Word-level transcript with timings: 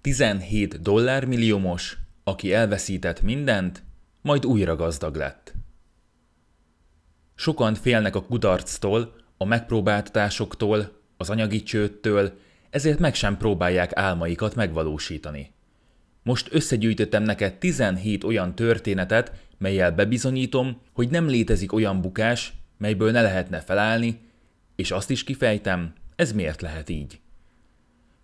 17 0.00 0.80
dollármilliómos, 0.82 1.98
aki 2.24 2.52
elveszített 2.52 3.22
mindent, 3.22 3.82
majd 4.22 4.46
újra 4.46 4.76
gazdag 4.76 5.16
lett. 5.16 5.54
Sokan 7.34 7.74
félnek 7.74 8.16
a 8.16 8.24
kudarctól, 8.24 9.14
a 9.36 9.44
megpróbáltatásoktól, 9.44 11.00
az 11.16 11.30
anyagi 11.30 11.62
csőttől, 11.62 12.38
ezért 12.70 12.98
meg 12.98 13.14
sem 13.14 13.36
próbálják 13.36 13.90
álmaikat 13.94 14.54
megvalósítani. 14.54 15.52
Most 16.22 16.48
összegyűjtöttem 16.50 17.22
neked 17.22 17.54
17 17.54 18.24
olyan 18.24 18.54
történetet, 18.54 19.32
melyel 19.58 19.92
bebizonyítom, 19.92 20.80
hogy 20.92 21.08
nem 21.10 21.28
létezik 21.28 21.72
olyan 21.72 22.00
bukás, 22.00 22.52
melyből 22.78 23.10
ne 23.10 23.22
lehetne 23.22 23.60
felállni, 23.60 24.20
és 24.76 24.90
azt 24.90 25.10
is 25.10 25.24
kifejtem, 25.24 25.92
ez 26.16 26.32
miért 26.32 26.60
lehet 26.60 26.88
így. 26.88 27.20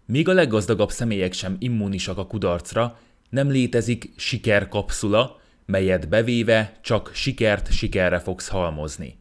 Még 0.06 0.28
a 0.28 0.32
leggazdagabb 0.32 0.90
személyek 0.90 1.32
sem 1.32 1.56
immunisak 1.58 2.18
a 2.18 2.26
kudarcra, 2.26 2.98
nem 3.30 3.50
létezik 3.50 4.12
sikerkapszula, 4.16 5.40
melyet 5.66 6.08
bevéve 6.08 6.78
csak 6.82 7.10
sikert 7.14 7.72
sikerre 7.72 8.18
fogsz 8.18 8.48
halmozni. 8.48 9.18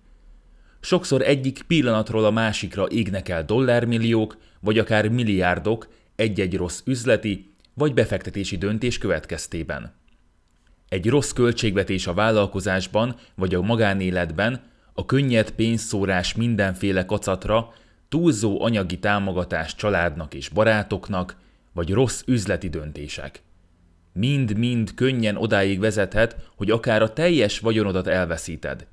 Sokszor 0.79 1.21
egyik 1.21 1.61
pillanatról 1.67 2.25
a 2.25 2.31
másikra 2.31 2.85
égnek 2.85 3.29
el 3.29 3.45
dollármilliók, 3.45 4.37
vagy 4.59 4.79
akár 4.79 5.09
milliárdok 5.09 5.87
egy-egy 6.15 6.55
rossz 6.55 6.81
üzleti 6.85 7.53
vagy 7.73 7.93
befektetési 7.93 8.57
döntés 8.57 8.97
következtében. 8.97 9.93
Egy 10.89 11.09
rossz 11.09 11.31
költségvetés 11.31 12.07
a 12.07 12.13
vállalkozásban 12.13 13.15
vagy 13.35 13.55
a 13.55 13.61
magánéletben, 13.61 14.61
a 14.93 15.05
könnyed 15.05 15.51
pénzszórás 15.51 16.35
mindenféle 16.35 17.05
kacatra, 17.05 17.73
túlzó 18.13 18.61
anyagi 18.61 18.99
támogatás 18.99 19.75
családnak 19.75 20.33
és 20.33 20.49
barátoknak, 20.49 21.35
vagy 21.71 21.91
rossz 21.91 22.21
üzleti 22.25 22.69
döntések. 22.69 23.41
Mind-mind 24.11 24.93
könnyen 24.93 25.37
odáig 25.37 25.79
vezethet, 25.79 26.49
hogy 26.55 26.71
akár 26.71 27.01
a 27.01 27.13
teljes 27.13 27.59
vagyonodat 27.59 28.07
elveszíted. 28.07 28.87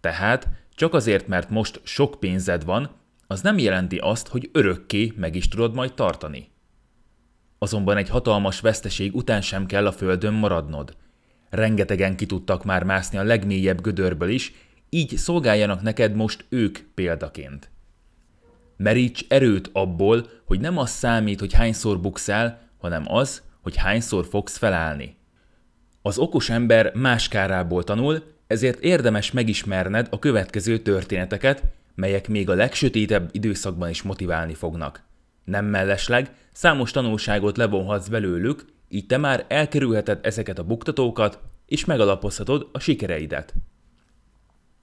Tehát 0.00 0.48
csak 0.74 0.94
azért, 0.94 1.26
mert 1.26 1.50
most 1.50 1.80
sok 1.82 2.20
pénzed 2.20 2.64
van, 2.64 2.90
az 3.26 3.40
nem 3.40 3.58
jelenti 3.58 3.96
azt, 3.96 4.28
hogy 4.28 4.50
örökké 4.52 5.12
meg 5.16 5.34
is 5.34 5.48
tudod 5.48 5.74
majd 5.74 5.94
tartani. 5.94 6.48
Azonban 7.58 7.96
egy 7.96 8.08
hatalmas 8.08 8.60
veszteség 8.60 9.14
után 9.14 9.40
sem 9.40 9.66
kell 9.66 9.86
a 9.86 9.92
földön 9.92 10.34
maradnod. 10.34 10.96
Rengetegen 11.50 12.16
ki 12.16 12.26
tudtak 12.26 12.64
már 12.64 12.82
mászni 12.82 13.18
a 13.18 13.22
legmélyebb 13.22 13.80
gödörből 13.80 14.28
is, 14.28 14.52
így 14.88 15.16
szolgáljanak 15.16 15.82
neked 15.82 16.14
most 16.14 16.44
ők 16.48 16.78
példaként. 16.94 17.70
Meríts 18.76 19.24
erőt 19.28 19.70
abból, 19.72 20.26
hogy 20.44 20.60
nem 20.60 20.78
az 20.78 20.90
számít, 20.90 21.40
hogy 21.40 21.52
hányszor 21.52 22.00
bukszál, 22.00 22.60
hanem 22.78 23.04
az, 23.06 23.42
hogy 23.62 23.76
hányszor 23.76 24.26
fogsz 24.26 24.56
felállni. 24.56 25.16
Az 26.02 26.18
okos 26.18 26.50
ember 26.50 26.92
más 26.94 27.28
kárából 27.28 27.84
tanul, 27.84 28.22
ezért 28.46 28.80
érdemes 28.80 29.30
megismerned 29.30 30.06
a 30.10 30.18
következő 30.18 30.78
történeteket, 30.78 31.62
melyek 31.94 32.28
még 32.28 32.50
a 32.50 32.54
legsötétebb 32.54 33.28
időszakban 33.32 33.88
is 33.88 34.02
motiválni 34.02 34.54
fognak. 34.54 35.02
Nem 35.44 35.64
mellesleg, 35.64 36.30
számos 36.52 36.90
tanulságot 36.90 37.56
levonhatsz 37.56 38.08
belőlük, 38.08 38.64
így 38.88 39.06
te 39.06 39.16
már 39.16 39.44
elkerülheted 39.48 40.18
ezeket 40.22 40.58
a 40.58 40.64
buktatókat, 40.64 41.40
és 41.66 41.84
megalapozhatod 41.84 42.68
a 42.72 42.78
sikereidet. 42.78 43.54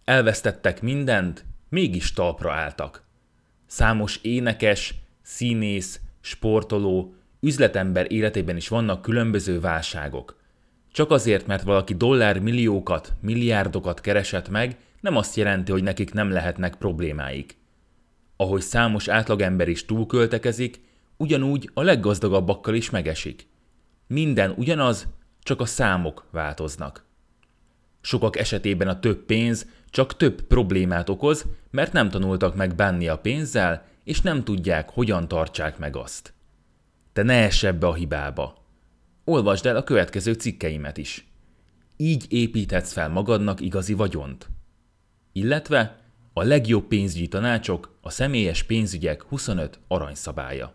Elvesztettek 0.04 0.82
mindent, 0.82 1.46
mégis 1.70 2.14
talpra 2.14 2.54
álltak. 2.54 3.04
Számos 3.74 4.20
énekes, 4.22 4.94
színész, 5.22 6.00
sportoló, 6.22 7.14
üzletember 7.40 8.12
életében 8.12 8.56
is 8.56 8.68
vannak 8.68 9.02
különböző 9.02 9.60
válságok. 9.60 10.40
Csak 10.92 11.12
azért, 11.12 11.48
mert 11.48 11.64
valaki 11.64 11.94
dollár 11.94 12.40
milliókat, 12.40 13.14
milliárdokat 13.20 14.02
keresett 14.02 14.50
meg, 14.50 14.78
nem 15.02 15.16
azt 15.16 15.36
jelenti, 15.36 15.72
hogy 15.72 15.84
nekik 15.84 16.14
nem 16.14 16.32
lehetnek 16.32 16.76
problémáik. 16.76 17.58
Ahogy 18.36 18.62
számos 18.62 19.08
átlagember 19.08 19.68
is 19.68 19.86
túlköltekezik, 19.86 20.82
ugyanúgy 21.18 21.70
a 21.74 21.82
leggazdagabbakkal 21.82 22.76
is 22.76 22.90
megesik. 22.90 23.48
Minden 24.08 24.54
ugyanaz, 24.58 25.08
csak 25.44 25.62
a 25.62 25.66
számok 25.66 26.26
változnak. 26.32 27.06
Sokak 28.06 28.38
esetében 28.38 28.88
a 28.88 29.00
több 29.00 29.18
pénz 29.18 29.68
csak 29.90 30.18
több 30.18 30.42
problémát 30.42 31.10
okoz, 31.10 31.46
mert 31.72 31.94
nem 31.94 32.10
tanultak 32.10 32.56
meg 32.56 32.76
bánni 32.76 33.08
a 33.08 33.18
pénzzel, 33.18 33.86
és 34.04 34.22
nem 34.22 34.44
tudják, 34.44 34.90
hogyan 34.90 35.28
tartsák 35.28 35.78
meg 35.78 35.96
azt. 35.96 36.34
Te 37.14 37.24
ne 37.24 37.34
ess 37.34 37.64
ebbe 37.64 37.88
a 37.88 37.94
hibába. 37.94 38.66
Olvasd 39.24 39.66
el 39.66 39.76
a 39.76 39.84
következő 39.84 40.34
cikkeimet 40.34 40.98
is. 40.98 41.28
Így 41.98 42.26
építhetsz 42.30 42.92
fel 42.92 43.10
magadnak 43.10 43.62
igazi 43.62 43.94
vagyont. 43.94 44.50
Illetve 45.32 46.00
a 46.34 46.44
legjobb 46.44 46.88
pénzügyi 46.88 47.28
tanácsok 47.28 47.98
a 48.02 48.10
személyes 48.10 48.64
pénzügyek 48.64 49.24
25 49.24 49.80
aranyszabálya. 49.88 50.74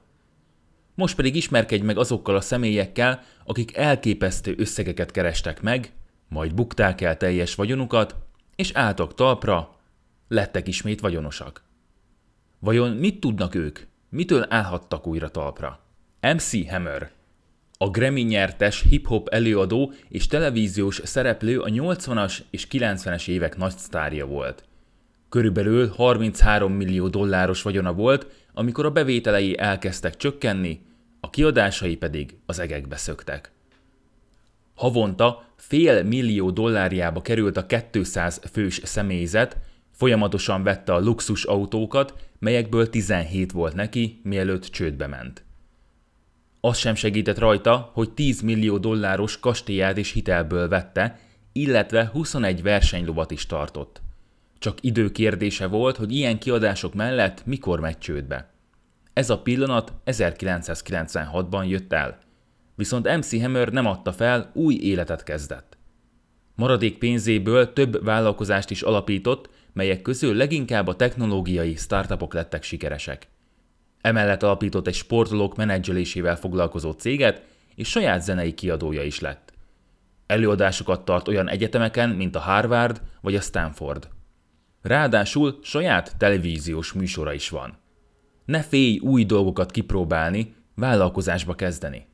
Most 0.94 1.16
pedig 1.16 1.36
ismerkedj 1.36 1.84
meg 1.84 1.98
azokkal 1.98 2.36
a 2.36 2.40
személyekkel, 2.40 3.22
akik 3.44 3.76
elképesztő 3.76 4.54
összegeket 4.58 5.10
kerestek 5.10 5.62
meg, 5.62 5.92
majd 6.28 6.54
bukták 6.54 7.00
el 7.00 7.16
teljes 7.16 7.54
vagyonukat, 7.54 8.16
és 8.56 8.70
álltak 8.72 9.14
talpra, 9.14 9.76
lettek 10.28 10.68
ismét 10.68 11.00
vagyonosak. 11.00 11.62
Vajon 12.58 12.90
mit 12.90 13.20
tudnak 13.20 13.54
ők? 13.54 13.78
Mitől 14.08 14.46
állhattak 14.48 15.06
újra 15.06 15.28
talpra? 15.28 15.80
MC 16.20 16.70
Hammer 16.70 17.16
a 17.80 17.90
Grammy 17.90 18.20
nyertes 18.20 18.84
hip-hop 18.88 19.28
előadó 19.28 19.92
és 20.08 20.26
televíziós 20.26 21.00
szereplő 21.04 21.60
a 21.60 21.68
80-as 21.68 22.38
és 22.50 22.66
90-es 22.70 23.28
évek 23.28 23.56
nagy 23.56 23.76
sztárja 23.76 24.26
volt. 24.26 24.64
Körülbelül 25.28 25.88
33 25.88 26.72
millió 26.72 27.08
dolláros 27.08 27.62
vagyona 27.62 27.92
volt, 27.92 28.26
amikor 28.52 28.84
a 28.84 28.90
bevételei 28.90 29.58
elkezdtek 29.58 30.16
csökkenni, 30.16 30.80
a 31.20 31.30
kiadásai 31.30 31.96
pedig 31.96 32.36
az 32.46 32.58
egekbe 32.58 32.96
szöktek. 32.96 33.50
Havonta 34.78 35.44
fél 35.56 36.02
millió 36.02 36.50
dollárjába 36.50 37.22
került 37.22 37.56
a 37.56 37.66
200 37.90 38.40
fős 38.52 38.80
személyzet, 38.84 39.56
folyamatosan 39.92 40.62
vette 40.62 40.94
a 40.94 41.00
luxus 41.00 41.44
autókat, 41.44 42.14
melyekből 42.38 42.90
17 42.90 43.52
volt 43.52 43.74
neki, 43.74 44.20
mielőtt 44.22 44.64
csődbe 44.64 45.06
ment. 45.06 45.44
Az 46.60 46.76
sem 46.76 46.94
segített 46.94 47.38
rajta, 47.38 47.90
hogy 47.94 48.10
10 48.10 48.40
millió 48.40 48.78
dolláros 48.78 49.40
kastélyát 49.40 49.96
is 49.96 50.12
hitelből 50.12 50.68
vette, 50.68 51.18
illetve 51.52 52.10
21 52.12 52.62
versenylovat 52.62 53.30
is 53.30 53.46
tartott. 53.46 54.00
Csak 54.58 54.78
idő 54.80 55.10
kérdése 55.10 55.66
volt, 55.66 55.96
hogy 55.96 56.12
ilyen 56.12 56.38
kiadások 56.38 56.94
mellett 56.94 57.46
mikor 57.46 57.80
megy 57.80 57.98
csődbe. 57.98 58.50
Ez 59.12 59.30
a 59.30 59.38
pillanat 59.38 59.92
1996-ban 60.06 61.68
jött 61.68 61.92
el. 61.92 62.26
Viszont 62.78 63.16
MC 63.16 63.40
Hammer 63.40 63.68
nem 63.68 63.86
adta 63.86 64.12
fel, 64.12 64.50
új 64.54 64.74
életet 64.74 65.22
kezdett. 65.22 65.78
Maradék 66.54 66.98
pénzéből 66.98 67.72
több 67.72 68.04
vállalkozást 68.04 68.70
is 68.70 68.82
alapított, 68.82 69.48
melyek 69.72 70.02
közül 70.02 70.34
leginkább 70.34 70.86
a 70.86 70.96
technológiai 70.96 71.74
startupok 71.74 72.34
lettek 72.34 72.62
sikeresek. 72.62 73.28
Emellett 74.00 74.42
alapított 74.42 74.86
egy 74.86 74.94
sportolók 74.94 75.56
menedzselésével 75.56 76.36
foglalkozó 76.36 76.90
céget, 76.90 77.42
és 77.74 77.88
saját 77.88 78.22
zenei 78.22 78.54
kiadója 78.54 79.02
is 79.02 79.20
lett. 79.20 79.52
Előadásokat 80.26 81.04
tart 81.04 81.28
olyan 81.28 81.48
egyetemeken, 81.48 82.10
mint 82.10 82.36
a 82.36 82.40
Harvard 82.40 83.02
vagy 83.20 83.34
a 83.34 83.40
Stanford. 83.40 84.08
Ráadásul 84.82 85.58
saját 85.62 86.16
televíziós 86.18 86.92
műsora 86.92 87.32
is 87.32 87.48
van. 87.48 87.78
Ne 88.44 88.62
félj 88.62 88.98
új 88.98 89.24
dolgokat 89.24 89.70
kipróbálni, 89.70 90.54
vállalkozásba 90.74 91.54
kezdeni. 91.54 92.06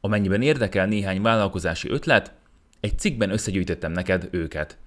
Amennyiben 0.00 0.42
érdekel 0.42 0.86
néhány 0.86 1.22
vállalkozási 1.22 1.90
ötlet, 1.90 2.32
egy 2.80 2.98
cikkben 2.98 3.30
összegyűjtöttem 3.30 3.92
neked 3.92 4.28
őket. 4.30 4.78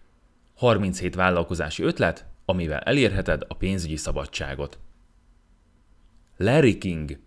37 0.56 1.16
vállalkozási 1.16 1.84
ötlet, 1.84 2.26
amivel 2.46 2.80
elérheted 2.80 3.42
a 3.48 3.54
pénzügyi 3.54 3.96
szabadságot. 3.96 4.80
Larry 6.38 6.78
King, 6.78 7.20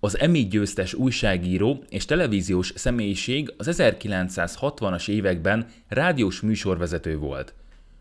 az 0.00 0.18
Emmy 0.18 0.46
győztes 0.46 0.94
újságíró 0.94 1.84
és 1.88 2.04
televíziós 2.04 2.72
személyiség 2.74 3.54
az 3.56 3.76
1960-as 3.82 5.08
években 5.08 5.66
rádiós 5.88 6.40
műsorvezető 6.40 7.18
volt. 7.18 7.54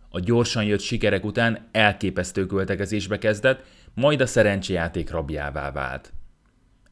A 0.09 0.19
gyorsan 0.19 0.63
jött 0.63 0.79
sikerek 0.79 1.25
után 1.25 1.67
elképesztő 1.71 2.45
költekezésbe 2.45 3.17
kezdett, 3.17 3.63
majd 3.93 4.21
a 4.21 4.25
szerencsejáték 4.25 5.09
rabjává 5.09 5.71
vált. 5.71 6.13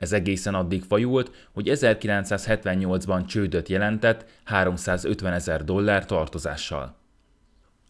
Ez 0.03 0.11
egészen 0.11 0.55
addig 0.55 0.83
fajult, 0.83 1.31
hogy 1.53 1.69
1978-ban 1.71 3.25
csődöt 3.25 3.69
jelentett 3.69 4.25
350 4.43 5.33
ezer 5.33 5.63
dollár 5.63 6.05
tartozással. 6.05 6.95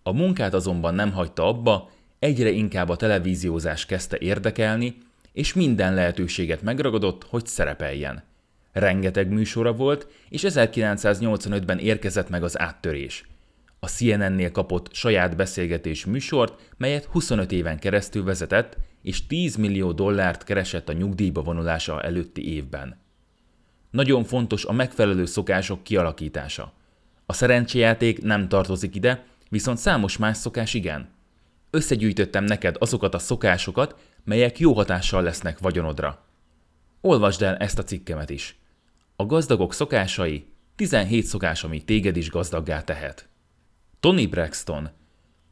A 0.04 0.12
munkát 0.12 0.54
azonban 0.54 0.96
nem 0.96 1.12
hagyta 1.12 1.48
abba, 1.48 1.90
egyre 2.20 2.50
inkább 2.50 2.90
a 2.90 2.96
televíziózás 2.96 3.86
kezdte 3.86 4.18
érdekelni, 4.18 4.98
és 5.32 5.54
minden 5.54 5.94
lehetőséget 5.94 6.62
megragadott, 6.62 7.26
hogy 7.30 7.46
szerepeljen. 7.46 8.24
Rengeteg 8.72 9.30
műsora 9.30 9.74
volt, 9.74 10.08
és 10.30 10.44
1985-ben 10.48 11.80
érkezett 11.80 12.30
meg 12.30 12.44
az 12.44 12.60
áttörés. 12.60 13.26
A 13.80 13.88
CNN-nél 13.88 14.52
kapott 14.52 14.94
saját 14.94 15.36
beszélgetés 15.36 16.06
műsort, 16.06 16.72
melyet 16.78 17.06
25 17.06 17.52
éven 17.52 17.80
keresztül 17.80 18.24
vezetett, 18.24 18.78
és 19.04 19.28
10 19.28 19.56
millió 19.56 19.92
dollárt 19.92 20.44
keresett 20.44 20.90
a 20.90 20.94
nyugdíjba 20.94 21.42
vonulása 21.42 22.02
előtti 22.02 22.54
évben. 22.54 22.98
Nagyon 23.90 24.24
fontos 24.24 24.66
a 24.66 24.72
megfelelő 24.72 25.26
szokások 25.26 25.84
kialakítása. 25.84 26.74
A 27.26 27.34
szerencséjáték 27.34 28.22
nem 28.22 28.48
tartozik 28.48 28.96
ide, 28.96 29.26
viszont 29.50 29.78
számos 29.78 30.18
más 30.18 30.38
szokás 30.38 30.74
igen. 30.74 31.10
Összegyűjtöttem 31.70 32.44
neked 32.44 32.76
azokat 32.80 33.14
a 33.14 33.20
szokásokat, 33.20 33.96
melyek 34.24 34.60
jó 34.60 34.74
hatással 34.74 35.24
lesznek 35.24 35.60
vagyonodra. 35.60 36.26
Olvasd 37.02 37.42
el 37.42 37.58
ezt 37.58 37.80
a 37.80 37.84
cikkemet 37.84 38.30
is. 38.30 38.58
A 39.16 39.26
gazdagok 39.26 39.74
szokásai, 39.74 40.46
17 40.76 41.26
szokás, 41.26 41.64
ami 41.64 41.84
téged 41.84 42.18
is 42.18 42.30
gazdaggá 42.30 42.82
tehet. 42.82 43.28
Tony 44.00 44.30
Braxton. 44.30 44.90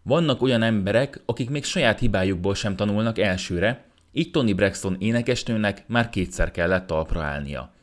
Vannak 0.03 0.41
olyan 0.41 0.63
emberek, 0.63 1.21
akik 1.25 1.49
még 1.49 1.63
saját 1.63 1.99
hibájukból 1.99 2.55
sem 2.55 2.75
tanulnak 2.75 3.17
elsőre, 3.17 3.85
így 4.11 4.31
Tony 4.31 4.55
Braxton 4.55 4.95
énekesnőnek 4.99 5.83
már 5.87 6.09
kétszer 6.09 6.51
kellett 6.51 6.87
talpra 6.87 7.21
állnia. 7.21 7.73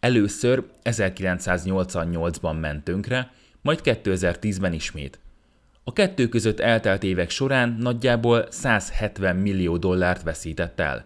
Először 0.00 0.64
1988-ban 0.84 2.60
ment 2.60 2.84
tönkre, 2.84 3.30
majd 3.62 3.80
2010-ben 3.84 4.72
ismét. 4.72 5.18
A 5.84 5.92
kettő 5.92 6.28
között 6.28 6.60
eltelt 6.60 7.02
évek 7.02 7.30
során 7.30 7.76
nagyjából 7.80 8.46
170 8.50 9.36
millió 9.36 9.76
dollárt 9.76 10.22
veszített 10.22 10.80
el. 10.80 11.04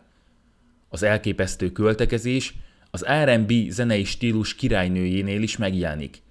Az 0.88 1.02
elképesztő 1.02 1.72
költekezés 1.72 2.54
az 2.90 3.06
R&B 3.24 3.52
zenei 3.68 4.04
stílus 4.04 4.54
királynőjénél 4.54 5.42
is 5.42 5.56
megjelenik. 5.56 6.22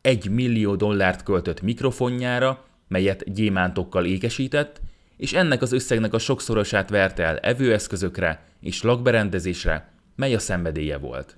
Egy 0.00 0.30
millió 0.30 0.76
dollárt 0.76 1.22
költött 1.22 1.60
mikrofonjára, 1.60 2.67
melyet 2.88 3.32
gyémántokkal 3.32 4.04
ékesített, 4.04 4.80
és 5.16 5.32
ennek 5.32 5.62
az 5.62 5.72
összegnek 5.72 6.14
a 6.14 6.18
sokszorosát 6.18 6.90
vert 6.90 7.18
el 7.18 7.38
evőeszközökre 7.38 8.44
és 8.60 8.82
lakberendezésre, 8.82 9.92
mely 10.16 10.34
a 10.34 10.38
szenvedélye 10.38 10.96
volt. 10.96 11.36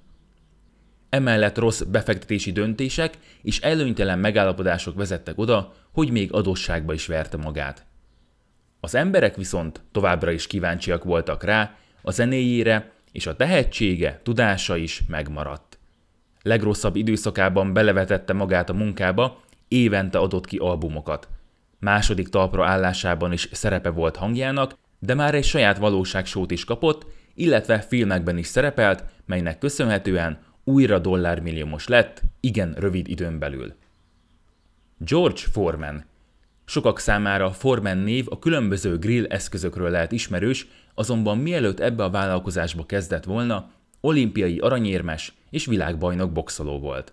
Emellett 1.09 1.59
rossz 1.59 1.81
befektetési 1.81 2.53
döntések 2.53 3.19
és 3.43 3.61
előnytelen 3.61 4.19
megállapodások 4.19 4.97
vezettek 4.97 5.39
oda, 5.39 5.75
hogy 5.93 6.11
még 6.11 6.33
adósságba 6.33 6.93
is 6.93 7.07
verte 7.07 7.37
magát. 7.37 7.87
Az 8.81 8.95
emberek 8.95 9.37
viszont 9.37 9.81
továbbra 9.93 10.31
is 10.31 10.47
kíváncsiak 10.47 11.05
voltak 11.05 11.45
rá, 11.45 11.77
a 12.03 12.11
zenéjére, 12.11 12.93
és 13.13 13.27
a 13.27 13.37
tehetsége, 13.37 14.21
tudása 14.23 14.77
is 14.77 15.03
megmaradt. 15.09 15.79
Legrosszabb 16.43 16.97
időszakában 16.97 17.73
belevetette 17.73 18.33
magát 18.33 18.71
a 18.71 18.75
munkába, 18.75 19.41
évente 19.69 20.19
adott 20.19 20.47
ki 20.47 20.57
albumokat. 20.57 21.29
Második 21.81 22.29
talpra 22.29 22.67
állásában 22.67 23.33
is 23.33 23.49
szerepe 23.53 23.91
volt 23.91 24.17
hangjának, 24.17 24.75
de 24.99 25.15
már 25.15 25.35
egy 25.35 25.45
saját 25.45 25.79
valóságsót 25.79 26.51
is 26.51 26.65
kapott, 26.65 27.07
illetve 27.35 27.81
filmekben 27.81 28.39
is 28.39 28.47
szerepelt, 28.47 29.05
melynek 29.27 29.59
köszönhetően 29.59 30.39
újra 30.65 30.99
dollármilliómos 30.99 31.89
lett, 31.89 32.23
igen 32.41 32.75
rövid 32.79 33.09
időn 33.09 33.39
belül. 33.39 33.75
George 34.99 35.41
Foreman 35.53 36.05
Sokak 36.65 36.99
számára 36.99 37.53
Foreman 37.53 37.99
név 37.99 38.27
a 38.29 38.39
különböző 38.39 38.99
grill 38.99 39.27
eszközökről 39.27 39.91
lehet 39.91 40.13
ismerős, 40.13 40.67
azonban 40.95 41.39
mielőtt 41.39 41.81
ebbe 41.81 42.05
a 42.05 42.11
vállalkozásba 42.11 42.87
kezdett 42.87 43.25
volna, 43.25 43.71
olimpiai 44.01 44.59
aranyérmes 44.59 45.33
és 45.51 45.67
világbajnok 45.67 46.33
boxoló 46.33 46.79
volt. 46.79 47.13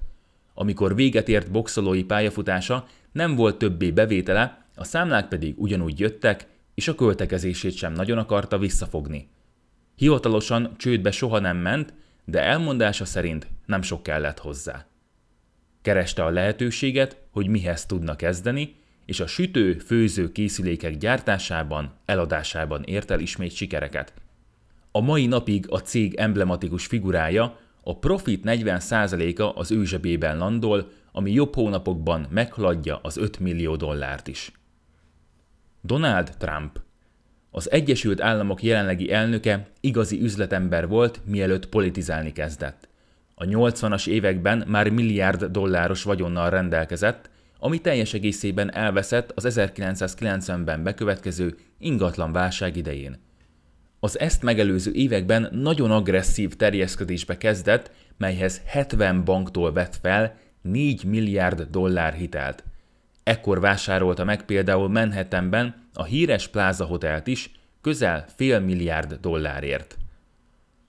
Amikor 0.54 0.96
véget 0.96 1.30
ért 1.30 1.52
boxolói 1.52 2.04
pályafutása, 2.04 2.86
nem 3.18 3.36
volt 3.36 3.58
többé 3.58 3.92
bevétele, 3.92 4.66
a 4.76 4.84
számlák 4.84 5.28
pedig 5.28 5.54
ugyanúgy 5.58 6.00
jöttek, 6.00 6.48
és 6.74 6.88
a 6.88 6.96
költekezését 6.96 7.76
sem 7.76 7.94
nagyon 7.94 8.18
akarta 8.18 8.58
visszafogni. 8.58 9.28
Hivatalosan 9.96 10.74
csődbe 10.78 11.12
soha 11.12 11.40
nem 11.40 11.58
ment, 11.58 11.94
de 12.26 12.44
elmondása 12.44 13.06
szerint 13.06 13.48
nem 13.66 13.82
sok 13.82 14.04
kellett 14.04 14.40
hozzá. 14.40 14.86
Kereste 15.82 16.24
a 16.24 16.30
lehetőséget, 16.30 17.18
hogy 17.32 17.48
mihez 17.48 17.86
tudna 17.86 18.16
kezdeni, 18.16 18.76
és 19.06 19.20
a 19.20 19.28
sütő-főző 19.28 20.32
készülékek 20.32 20.98
gyártásában, 20.98 21.94
eladásában 22.06 22.84
ért 22.84 23.12
el 23.12 23.20
ismét 23.20 23.56
sikereket. 23.56 24.14
A 24.92 25.02
mai 25.02 25.26
napig 25.26 25.66
a 25.70 25.78
cég 25.78 26.14
emblematikus 26.16 26.86
figurája, 26.86 27.60
a 27.84 27.98
profit 27.98 28.42
40%-a 28.46 29.60
az 29.60 29.72
ő 29.72 29.86
zsebében 29.86 30.38
landol, 30.38 30.92
ami 31.18 31.32
jobb 31.32 31.56
hónapokban 31.56 32.28
meghaladja 32.30 33.00
az 33.02 33.18
5 33.18 33.40
millió 33.40 33.76
dollárt 33.76 34.28
is. 34.28 34.52
Donald 35.82 36.34
Trump 36.38 36.80
az 37.52 37.72
Egyesült 37.72 38.22
Államok 38.22 38.64
jelenlegi 38.64 39.12
elnöke 39.12 39.68
igazi 39.80 40.22
üzletember 40.22 40.88
volt, 40.88 41.22
mielőtt 41.26 41.68
politizálni 41.68 42.32
kezdett. 42.32 42.90
A 43.36 43.44
80-as 43.44 44.08
években 44.08 44.64
már 44.68 44.90
milliárd 44.90 45.44
dolláros 45.44 46.04
vagyonnal 46.04 46.50
rendelkezett, 46.50 47.30
ami 47.60 47.82
teljes 47.82 48.14
egészében 48.14 48.74
elveszett 48.74 49.32
az 49.36 49.46
1990-ben 49.50 50.84
bekövetkező 50.84 51.58
ingatlan 51.80 52.32
válság 52.32 52.76
idején. 52.76 53.20
Az 54.00 54.20
ezt 54.20 54.42
megelőző 54.42 54.92
években 54.94 55.50
nagyon 55.52 55.92
agresszív 55.92 56.56
terjeszkedésbe 56.56 57.38
kezdett, 57.38 57.92
melyhez 58.18 58.62
70 58.66 59.24
banktól 59.24 59.74
vett 59.74 59.96
fel 60.02 60.46
4 60.72 61.04
milliárd 61.04 61.62
dollár 61.62 62.14
hitelt. 62.14 62.64
Ekkor 63.24 63.60
vásárolta 63.60 64.24
meg 64.24 64.46
például 64.46 64.88
Manhattanben 64.88 65.76
a 65.94 66.04
híres 66.04 66.48
Plaza 66.48 66.86
Hotelt 66.86 67.28
is 67.28 67.52
közel 67.82 68.26
fél 68.36 68.60
milliárd 68.60 69.14
dollárért. 69.14 69.98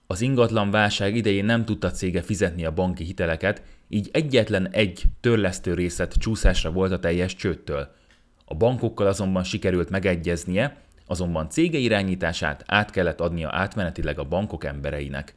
Az 0.07 0.21
ingatlan 0.21 0.71
válság 0.71 1.15
idején 1.15 1.45
nem 1.45 1.65
tudta 1.65 1.91
cége 1.91 2.21
fizetni 2.21 2.65
a 2.65 2.73
banki 2.73 3.03
hiteleket, 3.03 3.61
így 3.87 4.09
egyetlen 4.13 4.69
egy 4.71 5.03
törlesztő 5.19 5.73
részlet 5.73 6.13
csúszásra 6.13 6.71
volt 6.71 6.91
a 6.91 6.99
teljes 6.99 7.35
csőttől. 7.35 7.91
A 8.45 8.55
bankokkal 8.55 9.07
azonban 9.07 9.43
sikerült 9.43 9.89
megegyeznie, 9.89 10.77
azonban 11.05 11.49
cége 11.49 11.77
irányítását 11.77 12.63
át 12.65 12.91
kellett 12.91 13.19
adnia 13.19 13.49
átmenetileg 13.51 14.19
a 14.19 14.23
bankok 14.23 14.63
embereinek. 14.63 15.35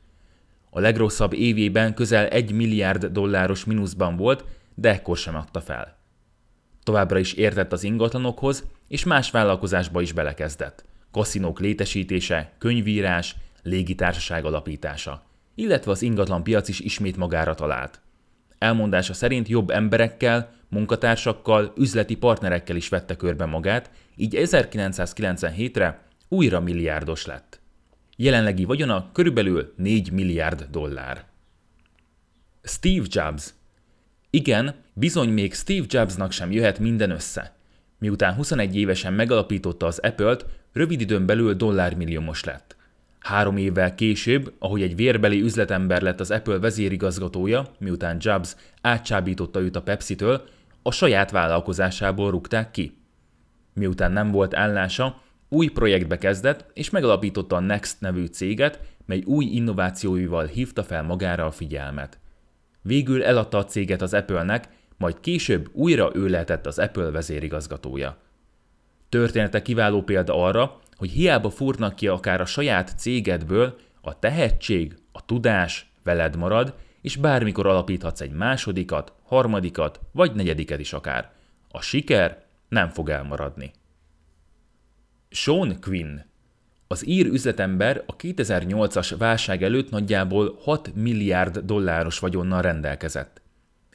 A 0.74 0.80
legrosszabb 0.80 1.32
évében 1.32 1.94
közel 1.94 2.26
egy 2.26 2.52
milliárd 2.52 3.06
dolláros 3.06 3.64
mínuszban 3.64 4.16
volt, 4.16 4.44
de 4.74 4.90
ekkor 4.90 5.16
sem 5.16 5.36
adta 5.36 5.60
fel. 5.60 5.96
Továbbra 6.82 7.18
is 7.18 7.32
értett 7.32 7.72
az 7.72 7.82
ingatlanokhoz, 7.82 8.64
és 8.88 9.04
más 9.04 9.30
vállalkozásba 9.30 10.00
is 10.00 10.12
belekezdett. 10.12 10.84
Kaszinók 11.10 11.60
létesítése, 11.60 12.52
könyvírás, 12.58 13.36
légitársaság 13.62 14.44
alapítása, 14.44 15.22
illetve 15.54 15.90
az 15.90 16.02
ingatlan 16.02 16.42
piac 16.42 16.68
is 16.68 16.80
ismét 16.80 17.16
magára 17.16 17.54
talált. 17.54 18.00
Elmondása 18.58 19.12
szerint 19.12 19.48
jobb 19.48 19.70
emberekkel, 19.70 20.52
munkatársakkal, 20.68 21.72
üzleti 21.76 22.16
partnerekkel 22.16 22.76
is 22.76 22.88
vette 22.88 23.16
körbe 23.16 23.44
magát, 23.44 23.90
így 24.16 24.34
1997-re 24.38 26.02
újra 26.28 26.60
milliárdos 26.60 27.26
lett. 27.26 27.61
Jelenlegi 28.22 28.64
vagyona 28.64 29.08
körülbelül 29.12 29.72
4 29.76 30.12
milliárd 30.12 30.66
dollár. 30.70 31.24
Steve 32.62 33.06
Jobs 33.08 33.54
Igen, 34.30 34.74
bizony 34.92 35.28
még 35.28 35.54
Steve 35.54 35.86
Jobsnak 35.88 36.32
sem 36.32 36.52
jöhet 36.52 36.78
minden 36.78 37.10
össze. 37.10 37.54
Miután 37.98 38.34
21 38.34 38.76
évesen 38.76 39.12
megalapította 39.12 39.86
az 39.86 39.98
Apple-t, 39.98 40.46
rövid 40.72 41.00
időn 41.00 41.26
belül 41.26 41.54
dollármilliómos 41.54 42.44
lett. 42.44 42.76
Három 43.18 43.56
évvel 43.56 43.94
később, 43.94 44.52
ahogy 44.58 44.82
egy 44.82 44.96
vérbeli 44.96 45.40
üzletember 45.40 46.02
lett 46.02 46.20
az 46.20 46.30
Apple 46.30 46.58
vezérigazgatója, 46.58 47.66
miután 47.78 48.16
Jobs 48.20 48.54
átcsábította 48.80 49.60
őt 49.60 49.76
a 49.76 49.82
Pepsi-től, 49.82 50.48
a 50.82 50.90
saját 50.90 51.30
vállalkozásából 51.30 52.30
rúgták 52.30 52.70
ki. 52.70 52.96
Miután 53.74 54.12
nem 54.12 54.30
volt 54.30 54.54
állása, 54.54 55.21
új 55.52 55.68
projektbe 55.68 56.18
kezdett, 56.18 56.70
és 56.74 56.90
megalapította 56.90 57.56
a 57.56 57.60
Next 57.60 58.00
nevű 58.00 58.26
céget, 58.26 58.80
mely 59.06 59.22
új 59.26 59.44
innovációival 59.44 60.46
hívta 60.46 60.84
fel 60.84 61.02
magára 61.02 61.46
a 61.46 61.50
figyelmet. 61.50 62.18
Végül 62.82 63.24
eladta 63.24 63.58
a 63.58 63.64
céget 63.64 64.02
az 64.02 64.14
Apple-nek, 64.14 64.68
majd 64.96 65.20
később 65.20 65.68
újra 65.72 66.10
ő 66.14 66.26
lehetett 66.26 66.66
az 66.66 66.78
Apple 66.78 67.10
vezérigazgatója. 67.10 68.16
Története 69.08 69.62
kiváló 69.62 70.02
példa 70.02 70.44
arra, 70.44 70.78
hogy 70.96 71.10
hiába 71.10 71.50
fúrnak 71.50 71.94
ki 71.94 72.08
akár 72.08 72.40
a 72.40 72.44
saját 72.44 72.98
cégedből, 72.98 73.76
a 74.00 74.18
tehetség, 74.18 74.96
a 75.12 75.24
tudás 75.24 75.92
veled 76.02 76.36
marad, 76.36 76.74
és 77.00 77.16
bármikor 77.16 77.66
alapíthatsz 77.66 78.20
egy 78.20 78.32
másodikat, 78.32 79.12
harmadikat, 79.22 80.00
vagy 80.12 80.32
negyediket 80.34 80.80
is 80.80 80.92
akár. 80.92 81.30
A 81.70 81.80
siker 81.80 82.44
nem 82.68 82.88
fog 82.88 83.08
elmaradni. 83.08 83.72
Sean 85.32 85.80
Quinn 85.80 86.20
Az 86.86 87.06
ír 87.06 87.26
üzletember 87.26 88.02
a 88.06 88.16
2008-as 88.16 89.14
válság 89.18 89.62
előtt 89.62 89.90
nagyjából 89.90 90.58
6 90.60 90.94
milliárd 90.94 91.58
dolláros 91.58 92.18
vagyonnal 92.18 92.62
rendelkezett. 92.62 93.42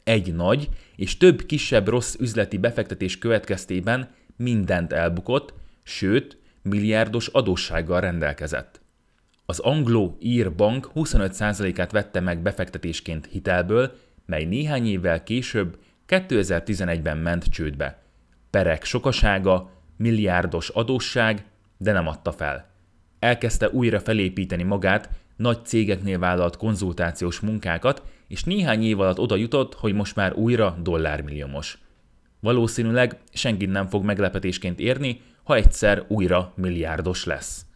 Egy 0.04 0.34
nagy 0.34 0.68
és 0.96 1.16
több 1.16 1.42
kisebb 1.42 1.88
rossz 1.88 2.14
üzleti 2.20 2.58
befektetés 2.58 3.18
következtében 3.18 4.10
mindent 4.36 4.92
elbukott, 4.92 5.54
sőt, 5.82 6.38
milliárdos 6.62 7.26
adóssággal 7.26 8.00
rendelkezett. 8.00 8.80
Az 9.46 9.58
Anglo-Ír 9.58 10.54
Bank 10.54 10.90
25%-át 10.94 11.92
vette 11.92 12.20
meg 12.20 12.42
befektetésként 12.42 13.26
hitelből, 13.26 13.92
mely 14.26 14.44
néhány 14.44 14.86
évvel 14.86 15.22
később 15.22 15.78
2011-ben 16.08 17.18
ment 17.18 17.44
csődbe. 17.44 18.02
Perek 18.50 18.84
sokasága, 18.84 19.70
milliárdos 19.98 20.68
adósság, 20.68 21.44
de 21.76 21.92
nem 21.92 22.06
adta 22.06 22.32
fel. 22.32 22.70
Elkezdte 23.18 23.68
újra 23.68 24.00
felépíteni 24.00 24.62
magát, 24.62 25.10
nagy 25.36 25.64
cégeknél 25.64 26.18
vállalt 26.18 26.56
konzultációs 26.56 27.40
munkákat, 27.40 28.02
és 28.28 28.44
néhány 28.44 28.82
év 28.82 29.00
alatt 29.00 29.18
oda 29.18 29.36
jutott, 29.36 29.74
hogy 29.74 29.94
most 29.94 30.16
már 30.16 30.34
újra 30.34 30.78
dollármilliómos. 30.82 31.78
Valószínűleg 32.40 33.18
senkit 33.32 33.70
nem 33.70 33.86
fog 33.86 34.04
meglepetésként 34.04 34.80
érni, 34.80 35.20
ha 35.42 35.54
egyszer 35.54 36.04
újra 36.08 36.52
milliárdos 36.56 37.24
lesz. 37.24 37.66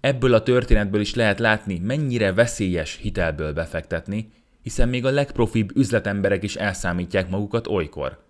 Ebből 0.00 0.34
a 0.34 0.42
történetből 0.42 1.00
is 1.00 1.14
lehet 1.14 1.38
látni, 1.38 1.78
mennyire 1.78 2.32
veszélyes 2.32 2.96
hitelből 2.96 3.52
befektetni, 3.52 4.32
hiszen 4.62 4.88
még 4.88 5.04
a 5.04 5.10
legprofibb 5.10 5.76
üzletemberek 5.76 6.42
is 6.42 6.56
elszámítják 6.56 7.30
magukat 7.30 7.66
olykor. 7.66 8.29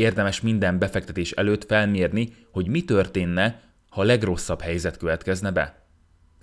Érdemes 0.00 0.40
minden 0.40 0.78
befektetés 0.78 1.30
előtt 1.30 1.64
felmérni, 1.64 2.34
hogy 2.52 2.68
mi 2.68 2.84
történne, 2.84 3.60
ha 3.88 4.00
a 4.00 4.04
legrosszabb 4.04 4.60
helyzet 4.60 4.96
következne 4.96 5.50
be. 5.50 5.82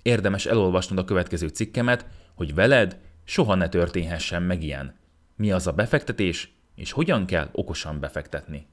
Érdemes 0.02 0.46
elolvasnod 0.46 0.98
a 0.98 1.04
következő 1.04 1.48
cikkemet, 1.48 2.06
hogy 2.34 2.54
veled 2.54 2.98
soha 3.24 3.54
ne 3.54 3.68
történhessen 3.68 4.42
meg 4.42 4.62
ilyen. 4.62 4.94
Mi 5.36 5.50
az 5.52 5.66
a 5.66 5.72
befektetés, 5.72 6.52
és 6.74 6.92
hogyan 6.92 7.26
kell 7.26 7.48
okosan 7.52 8.00
befektetni. 8.00 8.66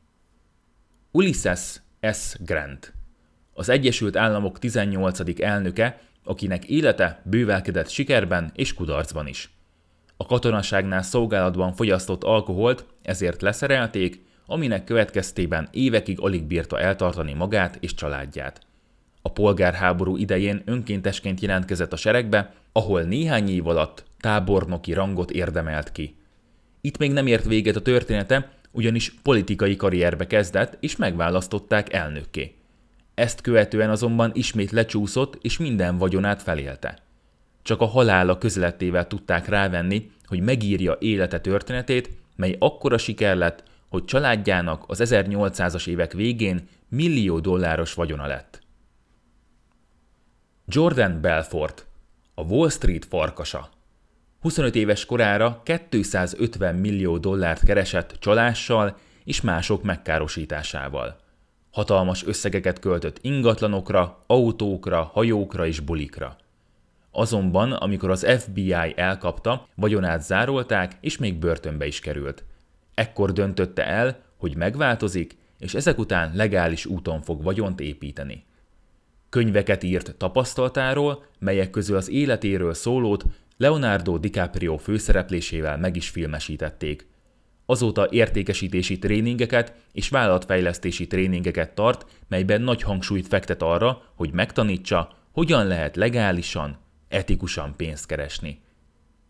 Ulysses 1.12 1.82
S. 2.12 2.36
Grant 2.40 2.94
az 3.54 3.70
Egyesült 3.70 4.16
Államok 4.16 4.60
18. 4.60 5.42
elnöke, 5.42 6.02
akinek 6.24 6.66
élete 6.66 7.22
bővelkedett 7.24 7.90
sikerben 7.90 8.52
és 8.56 8.74
kudarcban 8.74 9.28
is. 9.28 9.50
A 10.18 10.26
katonaságnál 10.26 11.02
szolgálatban 11.02 11.74
fogyasztott 11.74 12.24
alkoholt 12.24 12.86
ezért 13.02 13.42
leszerelték, 13.42 14.24
aminek 14.46 14.84
következtében 14.84 15.68
évekig 15.72 16.20
alig 16.20 16.44
bírta 16.44 16.80
eltartani 16.80 17.34
magát 17.34 17.78
és 17.80 17.94
családját. 17.94 18.62
A 19.22 19.32
polgárháború 19.32 20.18
idején 20.18 20.62
önkéntesként 20.66 21.40
jelentkezett 21.40 21.94
a 21.94 21.96
seregbe, 21.96 22.54
ahol 22.72 23.02
néhány 23.02 23.50
év 23.50 23.68
alatt 23.68 24.04
tábornoki 24.20 24.94
rangot 24.94 25.32
érdemelt 25.32 25.92
ki. 25.92 26.16
Itt 26.82 26.98
még 26.98 27.12
nem 27.12 27.28
ért 27.28 27.46
véget 27.46 27.76
a 27.76 27.82
története, 27.82 28.52
ugyanis 28.72 29.14
politikai 29.22 29.76
karrierbe 29.76 30.28
kezdett, 30.28 30.78
és 30.80 30.96
megválasztották 30.96 31.94
elnökké. 31.94 32.56
Ezt 33.14 33.42
követően 33.42 33.90
azonban 33.90 34.32
ismét 34.34 34.72
lecsúszott, 34.72 35.38
és 35.42 35.58
minden 35.58 35.98
vagyonát 35.98 36.42
felélte. 36.42 36.98
Csak 37.62 37.82
a 37.82 37.86
halála 37.86 38.38
közelettével 38.38 39.08
tudták 39.08 39.48
rávenni, 39.48 40.12
hogy 40.26 40.40
megírja 40.40 40.98
élete 41.00 41.40
történetét, 41.40 42.10
mely 42.36 42.56
akkora 42.60 42.98
siker 42.98 43.36
lett, 43.36 43.64
hogy 43.96 44.06
családjának 44.06 44.84
az 44.88 45.02
1800-as 45.04 45.88
évek 45.88 46.14
végén 46.14 46.68
millió 46.90 47.40
dolláros 47.40 47.94
vagyona 47.94 48.28
lett. 48.28 48.62
Jordan 50.68 51.22
Belfort, 51.22 51.86
a 52.34 52.42
Wall 52.42 52.70
Street 52.70 53.06
farkasa. 53.06 53.70
25 54.42 54.76
éves 54.76 55.06
korára 55.06 55.62
250 55.64 56.76
millió 56.76 57.18
dollárt 57.18 57.66
keresett 57.66 58.16
csalással 58.20 58.98
és 59.24 59.42
mások 59.42 59.84
megkárosításával. 59.84 61.20
Hatalmas 61.72 62.26
összegeket 62.26 62.80
költött 62.80 63.18
ingatlanokra, 63.22 64.24
autókra, 64.28 65.04
hajókra 65.14 65.66
és 65.66 65.80
bulikra. 65.80 66.36
Azonban, 67.12 67.72
amikor 67.72 68.10
az 68.10 68.28
FBI 68.40 68.94
elkapta, 68.96 69.68
vagyonát 69.76 70.24
zárolták, 70.24 70.92
és 71.02 71.18
még 71.18 71.40
börtönbe 71.40 71.86
is 71.86 72.00
került. 72.00 72.44
Ekkor 72.96 73.32
döntötte 73.32 73.86
el, 73.86 74.24
hogy 74.38 74.56
megváltozik, 74.56 75.38
és 75.60 75.74
ezek 75.74 75.98
után 75.98 76.32
legális 76.36 76.86
úton 76.86 77.22
fog 77.22 77.44
vagyont 77.44 77.80
építeni. 77.80 78.44
Könyveket 79.30 79.84
írt 79.84 80.16
tapasztaltáról, 80.16 81.26
melyek 81.40 81.70
közül 81.70 81.96
az 81.98 82.10
életéről 82.10 82.74
szólót 82.74 83.26
Leonardo 83.58 84.18
DiCaprio 84.18 84.78
főszereplésével 84.78 85.78
meg 85.78 85.96
is 85.96 86.10
filmesítették. 86.10 87.08
Azóta 87.66 88.08
értékesítési 88.10 89.00
tréningeket 89.00 89.74
és 89.92 90.10
vállalatfejlesztési 90.10 91.08
tréningeket 91.08 91.76
tart, 91.76 92.06
melyben 92.28 92.62
nagy 92.62 92.82
hangsúlyt 92.82 93.28
fektet 93.28 93.62
arra, 93.62 94.02
hogy 94.16 94.32
megtanítsa, 94.32 95.12
hogyan 95.32 95.68
lehet 95.68 95.96
legálisan, 95.96 96.78
etikusan 97.08 97.74
pénzt 97.78 98.06
keresni. 98.06 98.60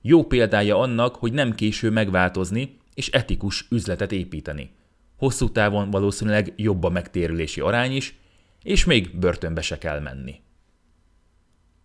Jó 0.02 0.24
példája 0.24 0.80
annak, 0.80 1.16
hogy 1.16 1.34
nem 1.34 1.56
késő 1.56 1.90
megváltozni 1.90 2.78
és 2.96 3.10
etikus 3.10 3.66
üzletet 3.70 4.12
építeni. 4.12 4.72
Hosszú 5.18 5.52
távon 5.52 5.90
valószínűleg 5.90 6.54
jobb 6.56 6.84
a 6.84 6.90
megtérülési 6.90 7.62
arány 7.62 7.96
is, 7.96 8.16
és 8.64 8.86
még 8.86 9.20
börtönbe 9.20 9.62
se 9.62 9.78
kell 9.78 10.00
menni. 10.00 10.42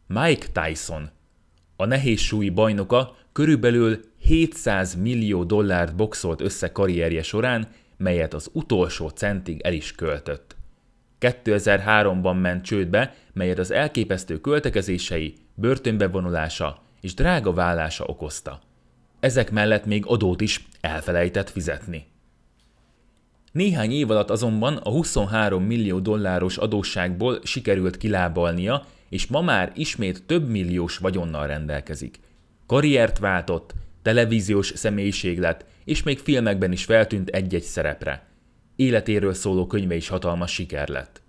Mike 0.07 0.47
Tyson, 0.53 1.11
a 1.77 1.85
nehézsúlyi 1.85 2.51
bajnoka 2.51 3.17
körülbelül 3.33 4.01
700 4.19 4.95
millió 4.95 5.45
dollárt 5.45 5.97
boxolt 5.97 6.41
össze 6.41 6.73
karrierje 6.73 7.23
során, 7.23 7.69
melyet 7.97 8.35
az 8.35 8.51
utolsó 8.53 9.09
centig 9.09 9.61
el 9.61 9.73
is 9.73 9.95
költött. 9.95 10.57
2003-ban 11.21 12.41
ment 12.41 12.65
csődbe, 12.65 13.15
melyet 13.33 13.59
az 13.59 13.71
elképesztő 13.71 14.41
költekezései, 14.41 15.35
börtönbe 15.55 16.09
vonulása 16.09 16.83
és 17.01 17.15
drága 17.15 17.53
vállása 17.53 18.05
okozta. 18.05 18.61
Ezek 19.21 19.51
mellett 19.51 19.85
még 19.85 20.05
adót 20.07 20.41
is 20.41 20.67
elfelejtett 20.81 21.51
fizetni. 21.51 22.07
Néhány 23.53 23.93
év 23.93 24.11
alatt 24.11 24.31
azonban 24.31 24.77
a 24.77 24.91
23 24.91 25.65
millió 25.65 25.99
dolláros 25.99 26.57
adósságból 26.57 27.41
sikerült 27.43 27.97
kilábalnia, 27.97 28.87
és 29.09 29.27
ma 29.27 29.41
már 29.41 29.73
ismét 29.75 30.23
több 30.27 30.49
milliós 30.49 30.99
vagyonnal 30.99 31.47
rendelkezik. 31.47 32.21
Karriert 32.67 33.19
váltott, 33.19 33.75
televíziós 34.03 34.73
személyiség 34.75 35.39
lett, 35.39 35.65
és 35.85 36.03
még 36.03 36.19
filmekben 36.19 36.73
is 36.73 36.85
feltűnt 36.85 37.29
egy-egy 37.29 37.63
szerepre. 37.63 38.27
Életéről 38.77 39.35
szóló 39.35 39.67
könyve 39.67 39.95
is 39.95 40.09
hatalmas 40.09 40.53
siker 40.53 40.89
lett. 40.89 41.23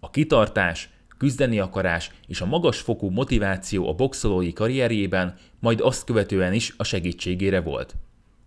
A 0.00 0.10
kitartás, 0.10 0.88
küzdeni 1.18 1.58
akarás 1.58 2.10
és 2.26 2.40
a 2.40 2.46
magas 2.46 2.80
fokú 2.80 3.10
motiváció 3.10 3.88
a 3.88 3.94
boxolói 3.94 4.52
karrierjében 4.52 5.36
majd 5.60 5.80
azt 5.80 6.04
követően 6.04 6.52
is 6.52 6.74
a 6.76 6.84
segítségére 6.84 7.60
volt. 7.60 7.96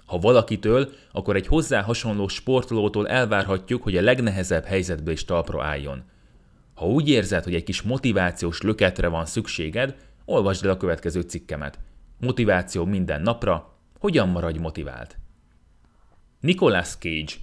Ha 0.06 0.18
valakitől, 0.18 0.90
akkor 1.12 1.36
egy 1.36 1.48
hozzá 1.48 1.82
hasonló 1.82 2.28
sportolótól 2.28 3.08
elvárhatjuk, 3.08 3.84
hogy 3.84 3.98
a 3.98 4.01
legnehezebb 4.01 4.66
helyzetből 4.66 5.13
is 5.13 5.25
talpra 5.25 5.63
álljon. 5.63 6.04
Ha 6.74 6.88
úgy 6.88 7.10
érzed, 7.10 7.44
hogy 7.44 7.56
egy 7.56 7.63
kis 7.63 7.82
motivációs 7.82 8.62
löketre 8.62 9.08
van 9.08 9.25
szükséged, 9.25 9.96
olvasd 10.25 10.66
el 10.66 10.72
a 10.72 10.78
következő 10.78 11.22
cikkemet. 11.22 11.80
Motiváció 12.20 12.86
minden 12.86 13.22
napra, 13.22 13.78
hogyan 14.00 14.30
maradj 14.30 14.60
motivált. 14.60 15.18
Nicolas 16.40 16.96
Cage 16.96 17.34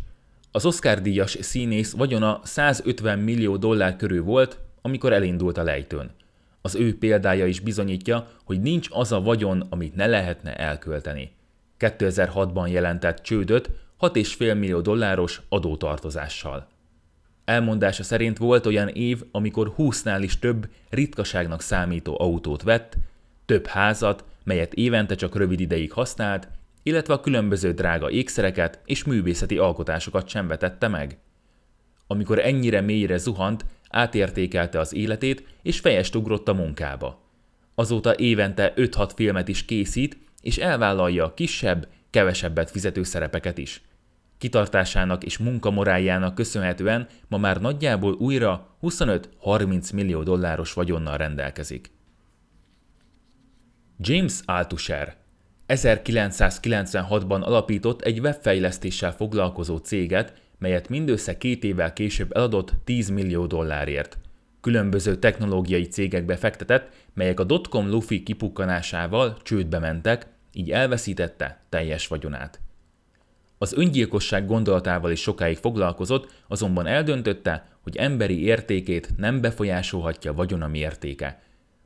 az 0.53 0.67
Oscar-díjas 0.67 1.37
színész 1.41 1.93
vagyona 1.93 2.41
150 2.45 3.19
millió 3.19 3.57
dollár 3.57 3.97
körül 3.97 4.23
volt, 4.23 4.59
amikor 4.83 5.13
elindult 5.13 5.59
a 5.59 5.63
lejtőn. 5.63 6.11
Az 6.61 6.75
ő 6.75 6.99
példája 6.99 7.47
is 7.47 7.61
bizonyítja, 7.61 8.29
hogy 8.45 8.61
nincs 8.61 8.89
az 8.91 9.13
a 9.13 9.21
vagyon, 9.21 9.67
amit 9.71 9.95
ne 9.95 10.07
lehetne 10.07 10.57
elkölteni. 10.57 11.31
2006-ban 11.79 12.71
jelentett 12.71 13.23
csődöt 13.23 13.71
6,5 14.01 14.59
millió 14.59 14.81
dolláros 14.81 15.43
adótartozással. 15.49 16.67
Elmondása 17.45 18.03
szerint 18.03 18.39
volt 18.39 18.67
olyan 18.67 18.89
év, 18.89 19.23
amikor 19.31 19.75
20-nál 19.79 20.21
is 20.23 20.39
több 20.39 20.69
ritkaságnak 20.91 21.61
számító 21.61 22.21
autót 22.21 22.63
vett, 22.63 22.97
több 23.47 23.67
házat, 23.67 24.25
melyet 24.45 24.75
évente 24.75 25.15
csak 25.15 25.37
rövid 25.37 25.61
ideig 25.61 25.93
használt, 25.93 26.49
illetve 26.83 27.15
a 27.15 27.21
különböző 27.21 27.73
drága 27.73 28.11
ékszereket 28.11 28.81
és 28.85 29.05
művészeti 29.05 29.59
alkotásokat 29.59 30.29
sem 30.29 30.47
vetette 30.47 30.89
meg. 30.89 31.19
Amikor 32.07 32.39
ennyire 32.39 32.81
mélyre 32.81 33.17
zuhant, 33.17 33.65
átértékelte 33.91 34.79
az 34.79 34.95
életét, 34.95 35.47
és 35.63 35.81
fejest 35.81 36.15
ugrott 36.15 36.49
a 36.49 36.55
munkába. 36.55 37.23
Azóta 37.75 38.17
évente 38.17 38.73
5-6 38.77 39.11
filmet 39.15 39.49
is 39.49 39.65
készít, 39.65 40.19
és 40.43 40.57
elvállalja 40.57 41.25
a 41.25 41.35
kisebb, 41.35 41.89
kevesebbet 42.11 42.71
fizető 42.71 43.03
szerepeket 43.03 43.59
is. 43.59 43.83
Kitartásának 44.39 45.25
és 45.25 45.39
munkamoráljának 45.39 46.35
köszönhetően 46.35 47.07
ma 47.29 47.39
már 47.39 47.61
nagyjából 47.61 48.13
újra 48.13 48.77
25-30 48.83 49.95
millió 49.95 50.23
dolláros 50.23 50.73
vagyonnal 50.73 51.17
rendelkezik. 51.17 51.91
James 53.99 54.41
Altucher 54.45 55.17
1996-ban 55.69 57.41
alapított 57.41 58.03
egy 58.03 58.21
webfejlesztéssel 58.21 59.13
foglalkozó 59.13 59.77
céget, 59.77 60.33
melyet 60.59 60.89
mindössze 60.89 61.39
két 61.39 61.65
évvel 61.65 61.93
később 61.93 62.37
eladott 62.37 62.73
10 62.85 63.09
millió 63.09 63.47
dollárért. 63.47 64.19
Különböző 64.61 65.17
technológiai 65.17 65.87
cégekbe 65.87 66.37
fektetett, 66.37 66.91
melyek 67.15 67.41
a 67.41 67.45
dotcom 67.45 67.89
lufi 67.89 68.23
kipukkanásával 68.23 69.37
csődbe 69.43 69.79
mentek, 69.79 70.27
így 70.53 70.71
elveszítette 70.71 71.61
teljes 71.69 72.07
vagyonát. 72.07 72.61
Az 73.59 73.73
öngyilkosság 73.73 74.47
gondolatával 74.47 75.11
is 75.11 75.21
sokáig 75.21 75.57
foglalkozott, 75.57 76.33
azonban 76.49 76.87
eldöntötte, 76.87 77.69
hogy 77.81 77.97
emberi 77.97 78.45
értékét 78.45 79.17
nem 79.17 79.41
befolyásolhatja 79.41 80.33
vagyona 80.33 80.69
mértéke. 80.69 81.43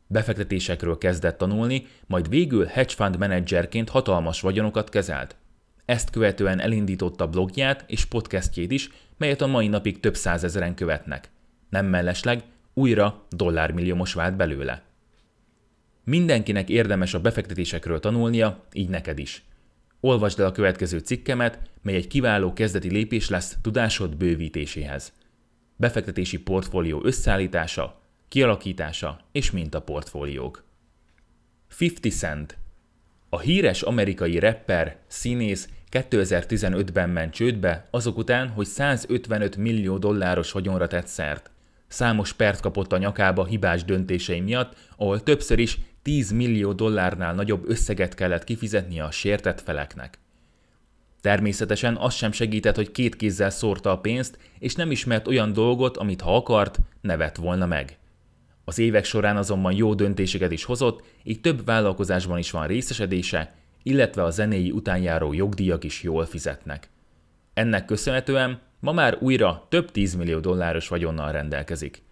Befektetésekről 0.06 0.98
kezdett 0.98 1.38
tanulni, 1.38 1.86
majd 2.06 2.28
végül 2.28 2.64
hedge 2.64 2.94
fund 2.94 3.18
menedzserként 3.18 3.88
hatalmas 3.88 4.40
vagyonokat 4.40 4.88
kezelt. 4.88 5.36
Ezt 5.84 6.10
követően 6.10 6.60
elindította 6.60 7.28
blogját 7.28 7.84
és 7.86 8.04
podcastjét 8.04 8.70
is, 8.70 8.90
melyet 9.16 9.40
a 9.40 9.46
mai 9.46 9.68
napig 9.68 10.00
több 10.00 10.16
százezeren 10.16 10.74
követnek. 10.74 11.30
Nem 11.70 11.86
mellesleg, 11.86 12.42
újra 12.74 13.26
dollármilliómos 13.30 14.14
vált 14.14 14.36
belőle. 14.36 14.82
Mindenkinek 16.04 16.68
érdemes 16.68 17.14
a 17.14 17.20
befektetésekről 17.20 18.00
tanulnia, 18.00 18.64
így 18.72 18.88
neked 18.88 19.18
is. 19.18 19.44
Olvasd 20.00 20.40
el 20.40 20.46
a 20.46 20.52
következő 20.52 20.98
cikkemet, 20.98 21.58
mely 21.82 21.94
egy 21.94 22.06
kiváló 22.06 22.52
kezdeti 22.52 22.90
lépés 22.90 23.28
lesz 23.28 23.56
tudásod 23.62 24.16
bővítéséhez. 24.16 25.12
Befektetési 25.76 26.38
portfólió 26.38 27.00
összeállítása, 27.04 28.00
kialakítása 28.28 29.20
és 29.32 29.50
mintaportfóliók. 29.50 30.64
50 31.78 32.12
Cent 32.12 32.58
A 33.34 33.40
híres 33.40 33.82
amerikai 33.82 34.38
rapper, 34.38 34.96
színész 35.06 35.68
2015-ben 35.90 37.10
ment 37.10 37.32
csődbe, 37.32 37.88
azok 37.90 38.16
után, 38.16 38.48
hogy 38.48 38.66
155 38.66 39.56
millió 39.56 39.98
dolláros 39.98 40.52
vagyonra 40.52 40.86
tett 40.86 41.06
szert. 41.06 41.50
Számos 41.88 42.32
pert 42.32 42.60
kapott 42.60 42.92
a 42.92 42.98
nyakába 42.98 43.44
hibás 43.44 43.84
döntései 43.84 44.40
miatt, 44.40 44.76
ahol 44.96 45.22
többször 45.22 45.58
is 45.58 45.78
10 46.02 46.30
millió 46.30 46.72
dollárnál 46.72 47.34
nagyobb 47.34 47.68
összeget 47.68 48.14
kellett 48.14 48.44
kifizetnie 48.44 49.04
a 49.04 49.10
sértett 49.10 49.60
feleknek. 49.60 50.18
Természetesen 51.20 51.96
az 51.96 52.14
sem 52.14 52.32
segített, 52.32 52.76
hogy 52.76 52.90
két 52.90 53.16
kézzel 53.16 53.50
szórta 53.50 53.90
a 53.90 53.98
pénzt, 53.98 54.38
és 54.58 54.74
nem 54.74 54.90
ismert 54.90 55.28
olyan 55.28 55.52
dolgot, 55.52 55.96
amit 55.96 56.20
ha 56.20 56.36
akart, 56.36 56.78
nevet 57.00 57.36
volna 57.36 57.66
meg. 57.66 57.98
Az 58.64 58.78
évek 58.78 59.04
során 59.04 59.36
azonban 59.36 59.72
jó 59.72 59.94
döntéseket 59.94 60.52
is 60.52 60.64
hozott, 60.64 61.04
így 61.22 61.40
több 61.40 61.64
vállalkozásban 61.64 62.38
is 62.38 62.50
van 62.50 62.66
részesedése, 62.66 63.54
illetve 63.82 64.22
a 64.22 64.30
zenéi 64.30 64.70
utánjáró 64.70 65.32
jogdíjak 65.32 65.84
is 65.84 66.02
jól 66.02 66.26
fizetnek. 66.26 66.90
Ennek 67.54 67.84
köszönhetően 67.84 68.60
ma 68.80 68.92
már 68.92 69.16
újra 69.20 69.66
több 69.68 69.90
tízmillió 69.90 70.38
dolláros 70.38 70.88
vagyonnal 70.88 71.32
rendelkezik. 71.32 72.02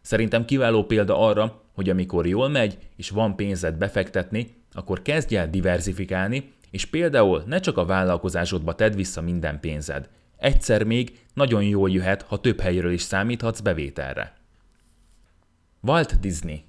Szerintem 0.00 0.44
kiváló 0.44 0.84
példa 0.84 1.18
arra, 1.18 1.62
hogy 1.74 1.90
amikor 1.90 2.26
jól 2.26 2.48
megy, 2.48 2.78
és 2.96 3.10
van 3.10 3.36
pénzed 3.36 3.74
befektetni, 3.74 4.56
akkor 4.72 5.02
kezdj 5.02 5.36
el 5.36 5.50
diversifikálni, 5.50 6.52
és 6.70 6.84
például 6.84 7.42
ne 7.46 7.60
csak 7.60 7.76
a 7.76 7.84
vállalkozásodba 7.84 8.74
tedd 8.74 8.94
vissza 8.94 9.20
minden 9.20 9.60
pénzed. 9.60 10.08
Egyszer 10.36 10.84
még 10.84 11.18
nagyon 11.34 11.62
jól 11.62 11.90
jöhet, 11.90 12.22
ha 12.22 12.40
több 12.40 12.60
helyről 12.60 12.92
is 12.92 13.02
számíthatsz 13.02 13.60
bevételre. 13.60 14.37
Walt 15.80 16.20
Disney 16.20 16.64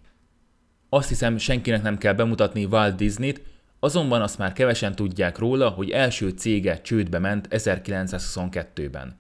Azt 0.90 1.10
hiszem, 1.10 1.38
senkinek 1.38 1.82
nem 1.82 1.98
kell 1.98 2.14
bemutatni 2.14 2.66
Walt 2.66 2.96
Disney-t, 2.96 3.42
azonban 3.80 4.22
azt 4.22 4.38
már 4.38 4.54
kevesen 4.54 4.96
tudják 4.96 5.38
róla, 5.38 5.70
hogy 5.70 5.90
első 5.90 6.30
cége 6.30 6.82
csődbe 6.82 7.20
ment 7.20 7.48
1922-ben. 7.52 9.18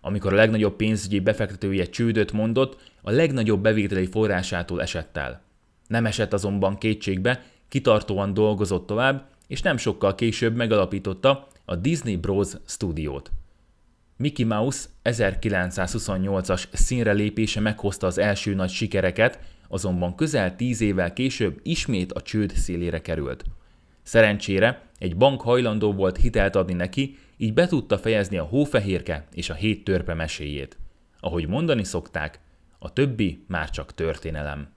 Amikor 0.00 0.32
a 0.32 0.36
legnagyobb 0.36 0.76
pénzügyi 0.76 1.20
befektetője 1.20 1.84
csődöt 1.84 2.32
mondott, 2.32 2.90
a 3.02 3.10
legnagyobb 3.10 3.62
bevételi 3.62 4.06
forrásától 4.06 4.82
esett 4.82 5.16
el. 5.16 5.42
Nem 5.86 6.06
esett 6.06 6.32
azonban 6.32 6.78
kétségbe, 6.78 7.44
kitartóan 7.68 8.34
dolgozott 8.34 8.86
tovább, 8.86 9.28
és 9.46 9.62
nem 9.62 9.76
sokkal 9.76 10.14
később 10.14 10.56
megalapította 10.56 11.46
a 11.64 11.76
Disney 11.76 12.16
Bros. 12.16 12.48
stúdiót. 12.66 13.30
Mickey 14.16 14.44
Mouse 14.44 14.88
1928-as 15.04 16.64
színre 16.72 17.12
lépése 17.12 17.60
meghozta 17.60 18.06
az 18.06 18.18
első 18.18 18.54
nagy 18.54 18.70
sikereket, 18.70 19.38
azonban 19.68 20.14
közel 20.14 20.56
tíz 20.56 20.80
évvel 20.80 21.12
később 21.12 21.60
ismét 21.62 22.12
a 22.12 22.22
csőd 22.22 22.52
szélére 22.52 23.00
került. 23.00 23.44
Szerencsére 24.02 24.82
egy 24.98 25.16
bank 25.16 25.40
hajlandó 25.40 25.92
volt 25.92 26.16
hitelt 26.16 26.56
adni 26.56 26.72
neki, 26.72 27.18
így 27.36 27.54
be 27.54 27.66
tudta 27.66 27.98
fejezni 27.98 28.36
a 28.36 28.44
hófehérke 28.44 29.26
és 29.34 29.50
a 29.50 29.54
hét 29.54 29.84
törpe 29.84 30.14
meséjét. 30.14 30.76
Ahogy 31.20 31.48
mondani 31.48 31.84
szokták, 31.84 32.40
a 32.78 32.92
többi 32.92 33.44
már 33.48 33.70
csak 33.70 33.94
történelem. 33.94 34.68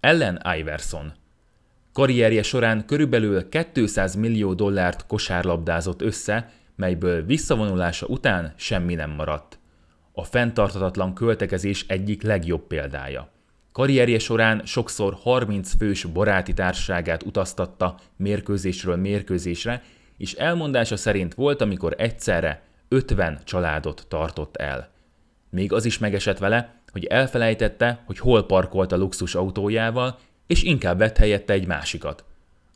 Ellen 0.00 0.42
Iverson 0.58 1.12
Karrierje 1.92 2.42
során 2.42 2.86
körülbelül 2.86 3.48
200 3.72 4.14
millió 4.14 4.54
dollárt 4.54 5.06
kosárlabdázott 5.06 6.02
össze, 6.02 6.50
melyből 6.78 7.24
visszavonulása 7.24 8.06
után 8.06 8.52
semmi 8.56 8.94
nem 8.94 9.10
maradt. 9.10 9.58
A 10.12 10.24
fenntartatatlan 10.24 11.14
költekezés 11.14 11.84
egyik 11.88 12.22
legjobb 12.22 12.66
példája. 12.66 13.28
Karrierje 13.72 14.18
során 14.18 14.62
sokszor 14.64 15.16
30 15.22 15.76
fős 15.76 16.04
baráti 16.04 16.52
társaságát 16.52 17.22
utaztatta 17.22 17.94
mérkőzésről 18.16 18.96
mérkőzésre, 18.96 19.82
és 20.16 20.32
elmondása 20.32 20.96
szerint 20.96 21.34
volt, 21.34 21.60
amikor 21.60 21.94
egyszerre 21.98 22.62
50 22.88 23.40
családot 23.44 24.06
tartott 24.08 24.56
el. 24.56 24.90
Még 25.50 25.72
az 25.72 25.84
is 25.84 25.98
megesett 25.98 26.38
vele, 26.38 26.80
hogy 26.92 27.04
elfelejtette, 27.04 28.02
hogy 28.06 28.18
hol 28.18 28.46
parkolt 28.46 28.92
a 28.92 28.96
luxus 28.96 29.34
autójával, 29.34 30.18
és 30.46 30.62
inkább 30.62 30.98
vett 30.98 31.16
helyette 31.16 31.52
egy 31.52 31.66
másikat. 31.66 32.24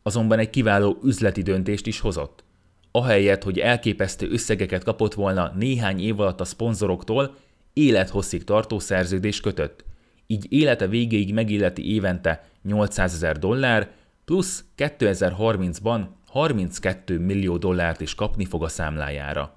Azonban 0.02 0.38
egy 0.38 0.50
kiváló 0.50 0.98
üzleti 1.02 1.42
döntést 1.42 1.86
is 1.86 2.00
hozott. 2.00 2.44
Ahelyett, 2.92 3.42
hogy 3.42 3.58
elképesztő 3.58 4.30
összegeket 4.30 4.84
kapott 4.84 5.14
volna 5.14 5.52
néhány 5.56 6.00
év 6.00 6.20
alatt 6.20 6.40
a 6.40 6.44
szponzoroktól, 6.44 7.36
élethosszig 7.72 8.44
tartó 8.44 8.78
szerződés 8.78 9.40
kötött. 9.40 9.84
Így 10.26 10.46
élete 10.48 10.86
végéig 10.86 11.34
megilleti 11.34 11.94
évente 11.94 12.44
800 12.62 13.14
ezer 13.14 13.38
dollár, 13.38 13.90
plusz 14.24 14.64
2030-ban 14.76 16.06
32 16.26 17.18
millió 17.18 17.56
dollárt 17.56 18.00
is 18.00 18.14
kapni 18.14 18.44
fog 18.44 18.62
a 18.62 18.68
számlájára. 18.68 19.56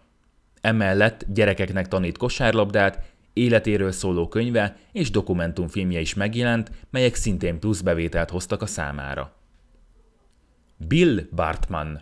Emellett 0.62 1.26
gyerekeknek 1.28 1.88
tanít 1.88 2.17
kosárlabdát, 2.17 3.13
életéről 3.34 3.91
szóló 3.91 4.28
könyve 4.28 4.78
és 4.91 5.12
dokumentumfilmje 5.12 6.00
is 6.00 6.13
megjelent, 6.13 6.71
melyek 6.89 7.15
szintén 7.15 7.60
plusz 7.60 7.82
bevételt 7.82 8.30
hoztak 8.30 8.62
a 8.62 8.65
számára. 8.65 9.34
Bill 10.78 11.19
Bartman 11.32 12.02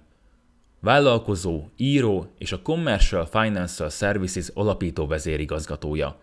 Vállalkozó, 0.84 1.65
író 1.78 2.34
és 2.38 2.52
a 2.52 2.62
Commercial 2.62 3.26
Financial 3.26 3.89
Services 3.89 4.48
alapító 4.54 5.08
vezérigazgatója. 5.08 6.22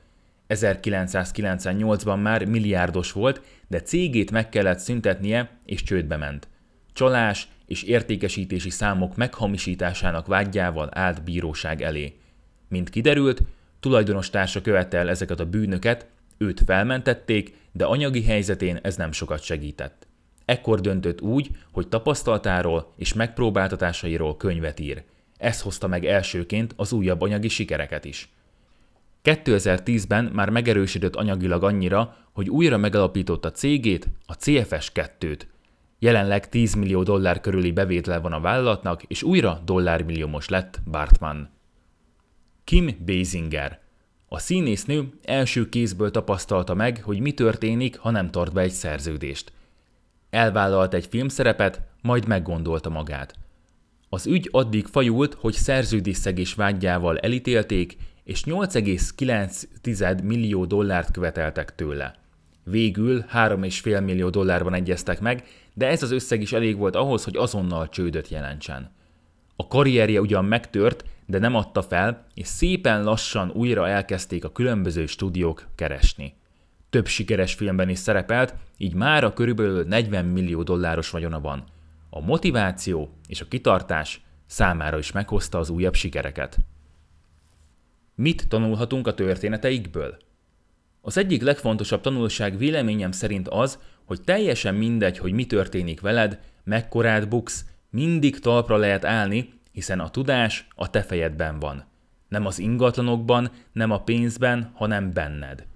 1998-ban 0.49 2.23
már 2.23 2.45
milliárdos 2.45 3.13
volt, 3.13 3.43
de 3.69 3.81
cégét 3.81 4.31
meg 4.31 4.49
kellett 4.49 4.79
szüntetnie 4.79 5.51
és 5.65 5.83
csődbe 5.83 6.17
ment. 6.17 6.49
Csalás 6.93 7.49
és 7.67 7.83
értékesítési 7.83 8.71
számok 8.71 9.17
meghamisításának 9.17 10.27
vágyával 10.27 10.89
állt 10.93 11.25
bíróság 11.25 11.83
elé. 11.83 12.17
Mint 12.69 12.91
kiderült, 12.91 13.43
tulajdonos 13.81 14.31
társa 14.31 14.61
követte 14.61 14.99
el 14.99 15.09
ezeket 15.09 15.41
a 15.41 15.47
bűnöket, 15.47 16.07
őt 16.39 16.63
felmentették, 16.67 17.55
de 17.73 17.85
anyagi 17.85 18.23
helyzetén 18.23 18.79
ez 18.83 18.97
nem 18.97 19.13
sokat 19.13 19.43
segített. 19.43 20.09
Ekkor 20.51 20.81
döntött 20.81 21.21
úgy, 21.21 21.51
hogy 21.73 21.89
tapasztaltáról 21.89 22.93
és 22.97 23.13
megpróbáltatásairól 23.13 24.37
könyvet 24.37 24.81
ír. 24.81 25.03
Ez 25.37 25.61
hozta 25.61 25.87
meg 25.87 26.05
elsőként 26.05 26.73
az 26.77 26.93
újabb 26.93 27.21
anyagi 27.21 27.49
sikereket 27.49 28.05
is. 28.05 28.29
2010-ben 29.25 30.25
már 30.25 30.51
megerősödött 30.51 31.17
anyagilag 31.17 31.65
annyira, 31.65 32.17
hogy 32.33 32.49
újra 32.49 32.77
megalapította 32.77 33.51
cégét, 33.51 34.09
a 34.27 34.33
CFS 34.33 34.93
2-t. 34.95 35.41
Jelenleg 35.99 36.49
10 36.49 36.75
millió 36.75 37.03
dollár 37.03 37.41
körüli 37.41 37.73
bevétel 37.73 38.21
van 38.21 38.33
a 38.33 38.41
vállalatnak, 38.41 39.03
és 39.03 39.23
újra 39.23 39.63
dollármilliómos 39.65 40.49
lett 40.49 40.81
Bartman. 40.91 41.51
Kim 42.65 42.97
Basinger. 43.07 43.81
A 44.29 44.39
színésznő 44.39 45.09
első 45.23 45.69
kézből 45.69 46.11
tapasztalta 46.11 46.75
meg, 46.75 47.03
hogy 47.05 47.21
mi 47.21 47.33
történik, 47.33 47.99
ha 47.99 48.11
nem 48.11 48.31
tart 48.31 48.53
be 48.53 48.61
egy 48.61 48.71
szerződést. 48.71 49.53
Elvállalt 50.31 50.95
egy 50.95 51.07
filmszerepet, 51.07 51.81
majd 52.03 52.27
meggondolta 52.27 52.89
magát. 52.91 53.35
Az 54.09 54.27
ügy 54.27 54.49
addig 54.53 54.87
fajult, 54.87 55.35
hogy 55.35 55.53
szerződésszegés 55.53 56.55
vágyával 56.55 57.19
elítélték, 57.19 57.97
és 58.25 58.43
8,9 58.45 60.23
millió 60.23 60.65
dollárt 60.65 61.11
követeltek 61.11 61.75
tőle. 61.75 62.15
Végül 62.65 63.25
3,5 63.33 64.05
millió 64.05 64.31
dollárban 64.31 64.75
egyeztek 64.75 65.21
meg, 65.21 65.45
de 65.75 65.87
ez 65.87 66.03
az 66.03 66.11
összeg 66.11 66.41
is 66.41 66.53
elég 66.53 66.77
volt 66.77 66.97
ahhoz, 66.97 67.25
hogy 67.25 67.37
azonnal 67.37 67.89
csődöt 67.89 68.29
jelentsen. 68.29 68.91
A 69.57 69.67
karrierje 69.67 70.21
ugyan 70.21 70.45
megtört, 70.45 71.05
de 71.27 71.39
nem 71.39 71.55
adta 71.55 71.83
fel, 71.83 72.27
és 72.35 72.47
szépen 72.47 73.05
lassan 73.05 73.51
újra 73.51 73.89
elkezdték 73.89 74.45
a 74.45 74.53
különböző 74.53 75.07
stúdiók 75.07 75.67
keresni. 75.75 76.35
Több 76.91 77.07
sikeres 77.07 77.55
filmben 77.55 77.89
is 77.89 77.99
szerepelt, 77.99 78.55
így 78.77 78.95
már 78.95 79.25
a 79.25 79.33
körülbelül 79.33 79.85
40 79.85 80.25
millió 80.25 80.63
dolláros 80.63 81.11
vagyona 81.11 81.41
van. 81.41 81.65
A 82.11 82.21
motiváció 82.21 83.11
és 83.29 83.41
a 83.41 83.49
kitartás 83.49 84.21
számára 84.47 84.99
is 84.99 85.13
meghozta 85.13 85.59
az 85.59 85.71
újabb 85.71 85.95
sikereket. 85.95 86.59
Mit 88.15 88.49
tanulhatunk 88.49 89.07
a 89.07 89.15
történeteikből? 89.15 90.17
Az 91.01 91.17
egyik 91.17 91.43
legfontosabb 91.43 92.01
tanulság 92.01 92.59
véleményem 92.59 93.13
szerint 93.13 93.49
az, 93.49 93.79
hogy 94.05 94.23
teljesen 94.23 94.75
mindegy, 94.75 95.19
hogy 95.19 95.33
mi 95.33 95.47
történik 95.47 96.01
veled, 96.01 96.41
mekkorát 96.65 97.29
buksz, 97.29 97.65
mindig 97.91 98.39
talpra 98.39 98.77
lehet 98.77 99.05
állni, 99.05 99.53
hiszen 99.73 100.01
a 100.01 100.11
tudás 100.11 100.69
a 100.75 100.91
te 100.91 101.03
fejedben 101.03 101.59
van. 101.59 101.85
Nem 102.29 102.47
az 102.47 102.59
ingatlanokban, 102.59 103.51
nem 103.73 103.91
a 103.91 104.03
pénzben, 104.03 104.71
hanem 104.75 105.13
benned. 105.13 105.67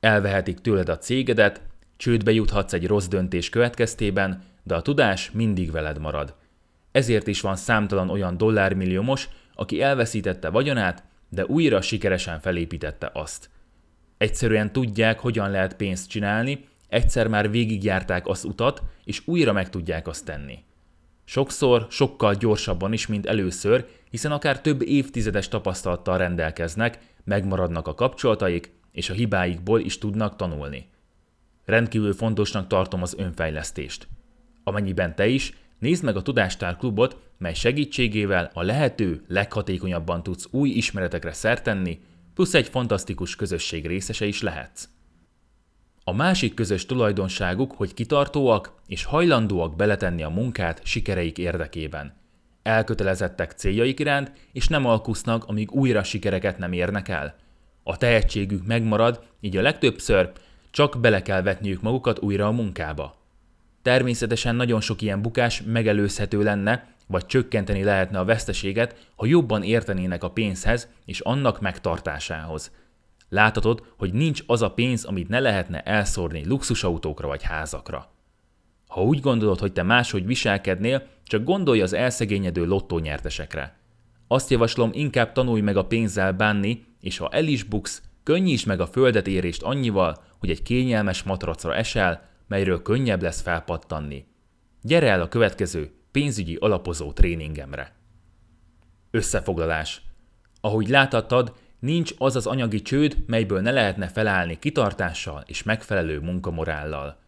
Elvehetik 0.00 0.58
tőled 0.58 0.88
a 0.88 0.98
cégedet, 0.98 1.62
csődbe 1.96 2.32
juthatsz 2.32 2.72
egy 2.72 2.86
rossz 2.86 3.06
döntés 3.06 3.48
következtében, 3.48 4.42
de 4.62 4.74
a 4.74 4.82
tudás 4.82 5.30
mindig 5.30 5.70
veled 5.70 5.98
marad. 5.98 6.34
Ezért 6.92 7.26
is 7.26 7.40
van 7.40 7.56
számtalan 7.56 8.10
olyan 8.10 8.36
dollármilliómos, 8.36 9.28
aki 9.54 9.82
elveszítette 9.82 10.48
vagyonát, 10.48 11.04
de 11.28 11.46
újra 11.46 11.80
sikeresen 11.80 12.40
felépítette 12.40 13.10
azt. 13.12 13.50
Egyszerűen 14.18 14.72
tudják, 14.72 15.20
hogyan 15.20 15.50
lehet 15.50 15.76
pénzt 15.76 16.08
csinálni, 16.08 16.68
egyszer 16.88 17.28
már 17.28 17.50
végigjárták 17.50 18.26
az 18.26 18.44
utat, 18.44 18.82
és 19.04 19.22
újra 19.24 19.52
meg 19.52 19.70
tudják 19.70 20.08
azt 20.08 20.24
tenni. 20.24 20.58
Sokszor 21.24 21.86
sokkal 21.90 22.34
gyorsabban 22.34 22.92
is, 22.92 23.06
mint 23.06 23.26
először, 23.26 23.86
hiszen 24.10 24.32
akár 24.32 24.60
több 24.60 24.82
évtizedes 24.82 25.48
tapasztalattal 25.48 26.18
rendelkeznek, 26.18 26.98
megmaradnak 27.24 27.88
a 27.88 27.94
kapcsolataik, 27.94 28.74
és 28.96 29.10
a 29.10 29.14
hibáikból 29.14 29.80
is 29.80 29.98
tudnak 29.98 30.36
tanulni. 30.36 30.88
Rendkívül 31.64 32.12
fontosnak 32.12 32.66
tartom 32.66 33.02
az 33.02 33.14
önfejlesztést. 33.18 34.08
Amennyiben 34.64 35.14
te 35.14 35.26
is, 35.26 35.52
nézd 35.78 36.04
meg 36.04 36.16
a 36.16 36.22
Tudástár 36.22 36.76
klubot, 36.76 37.16
mely 37.38 37.54
segítségével 37.54 38.50
a 38.54 38.62
lehető 38.62 39.24
leghatékonyabban 39.28 40.22
tudsz 40.22 40.48
új 40.50 40.68
ismeretekre 40.68 41.32
szertenni, 41.32 42.00
plusz 42.34 42.54
egy 42.54 42.68
fantasztikus 42.68 43.36
közösség 43.36 43.86
részese 43.86 44.26
is 44.26 44.42
lehetsz. 44.42 44.88
A 46.04 46.12
másik 46.12 46.54
közös 46.54 46.86
tulajdonságuk, 46.86 47.72
hogy 47.72 47.94
kitartóak 47.94 48.72
és 48.86 49.04
hajlandóak 49.04 49.76
beletenni 49.76 50.22
a 50.22 50.28
munkát 50.28 50.80
sikereik 50.84 51.38
érdekében. 51.38 52.14
Elkötelezettek 52.62 53.52
céljaik 53.52 54.00
iránt, 54.00 54.32
és 54.52 54.68
nem 54.68 54.86
alkusznak, 54.86 55.44
amíg 55.44 55.72
újra 55.72 56.02
sikereket 56.02 56.58
nem 56.58 56.72
érnek 56.72 57.08
el. 57.08 57.44
A 57.88 57.96
tehetségük 57.96 58.66
megmarad, 58.66 59.22
így 59.40 59.56
a 59.56 59.62
legtöbbször 59.62 60.32
csak 60.70 61.00
bele 61.00 61.22
kell 61.22 61.42
vetniük 61.42 61.82
magukat 61.82 62.18
újra 62.18 62.46
a 62.46 62.50
munkába. 62.50 63.16
Természetesen 63.82 64.56
nagyon 64.56 64.80
sok 64.80 65.02
ilyen 65.02 65.22
bukás 65.22 65.62
megelőzhető 65.66 66.42
lenne, 66.42 66.88
vagy 67.06 67.26
csökkenteni 67.26 67.82
lehetne 67.82 68.18
a 68.18 68.24
veszteséget, 68.24 69.10
ha 69.16 69.26
jobban 69.26 69.62
értenének 69.62 70.24
a 70.24 70.30
pénzhez 70.30 70.88
és 71.04 71.20
annak 71.20 71.60
megtartásához. 71.60 72.72
Láthatod, 73.28 73.82
hogy 73.96 74.12
nincs 74.12 74.42
az 74.46 74.62
a 74.62 74.70
pénz, 74.70 75.04
amit 75.04 75.28
ne 75.28 75.40
lehetne 75.40 75.82
elszórni 75.82 76.46
luxusautókra 76.46 77.28
vagy 77.28 77.42
házakra. 77.42 78.10
Ha 78.88 79.02
úgy 79.02 79.20
gondolod, 79.20 79.58
hogy 79.58 79.72
te 79.72 79.82
máshogy 79.82 80.26
viselkednél, 80.26 81.06
csak 81.24 81.44
gondolj 81.44 81.80
az 81.80 81.92
elszegényedő 81.92 82.64
lottónyertesekre. 82.64 83.76
Azt 84.28 84.50
javaslom, 84.50 84.90
inkább 84.92 85.32
tanulj 85.32 85.60
meg 85.60 85.76
a 85.76 85.86
pénzzel 85.86 86.32
bánni, 86.32 86.84
és 87.00 87.18
ha 87.18 87.28
el 87.28 87.46
is 87.46 87.62
buksz, 87.62 88.02
könnyíts 88.22 88.66
meg 88.66 88.80
a 88.80 88.86
földet 88.86 89.26
érést 89.26 89.62
annyival, 89.62 90.22
hogy 90.38 90.50
egy 90.50 90.62
kényelmes 90.62 91.22
matracra 91.22 91.74
esel, 91.74 92.28
melyről 92.48 92.82
könnyebb 92.82 93.22
lesz 93.22 93.40
felpattanni. 93.40 94.26
Gyere 94.82 95.10
el 95.10 95.20
a 95.20 95.28
következő 95.28 95.92
pénzügyi 96.10 96.56
alapozó 96.60 97.12
tréningemre. 97.12 97.94
Összefoglalás. 99.10 100.02
Ahogy 100.60 100.88
láthattad, 100.88 101.54
nincs 101.78 102.14
az 102.18 102.36
az 102.36 102.46
anyagi 102.46 102.82
csőd, 102.82 103.16
melyből 103.26 103.60
ne 103.60 103.70
lehetne 103.70 104.08
felállni 104.08 104.58
kitartással 104.58 105.44
és 105.46 105.62
megfelelő 105.62 106.20
munkamorállal. 106.20 107.18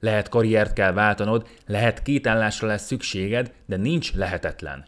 Lehet 0.00 0.28
karriert 0.28 0.72
kell 0.72 0.92
váltanod, 0.92 1.48
lehet 1.66 2.02
két 2.02 2.24
lesz 2.60 2.86
szükséged, 2.86 3.52
de 3.66 3.76
nincs 3.76 4.14
lehetetlen. 4.14 4.86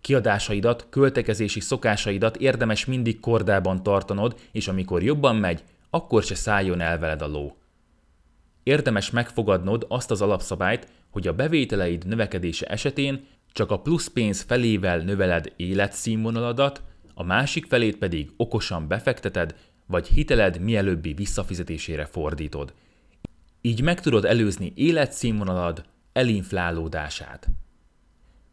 Kiadásaidat, 0.00 0.86
költekezési 0.90 1.60
szokásaidat 1.60 2.36
érdemes 2.36 2.84
mindig 2.84 3.20
kordában 3.20 3.82
tartanod, 3.82 4.38
és 4.52 4.68
amikor 4.68 5.02
jobban 5.02 5.36
megy, 5.36 5.62
akkor 5.90 6.22
se 6.22 6.34
szálljon 6.34 6.80
el 6.80 6.98
veled 6.98 7.22
a 7.22 7.26
ló. 7.26 7.56
Érdemes 8.62 9.10
megfogadnod 9.10 9.86
azt 9.88 10.10
az 10.10 10.22
alapszabályt, 10.22 10.88
hogy 11.10 11.26
a 11.26 11.34
bevételeid 11.34 12.06
növekedése 12.06 12.66
esetén 12.66 13.26
csak 13.52 13.70
a 13.70 13.80
plusz 13.80 14.08
pénz 14.08 14.42
felével 14.42 14.98
növeled 14.98 15.52
életszínvonaladat, 15.56 16.82
a 17.14 17.22
másik 17.22 17.66
felét 17.66 17.96
pedig 17.96 18.30
okosan 18.36 18.88
befekteted, 18.88 19.54
vagy 19.86 20.06
hiteled 20.06 20.60
mielőbbi 20.60 21.12
visszafizetésére 21.12 22.04
fordítod. 22.04 22.72
Így 23.60 23.82
meg 23.82 24.00
tudod 24.00 24.24
előzni 24.24 24.72
életszínvonalad 24.76 25.84
elinflálódását. 26.12 27.48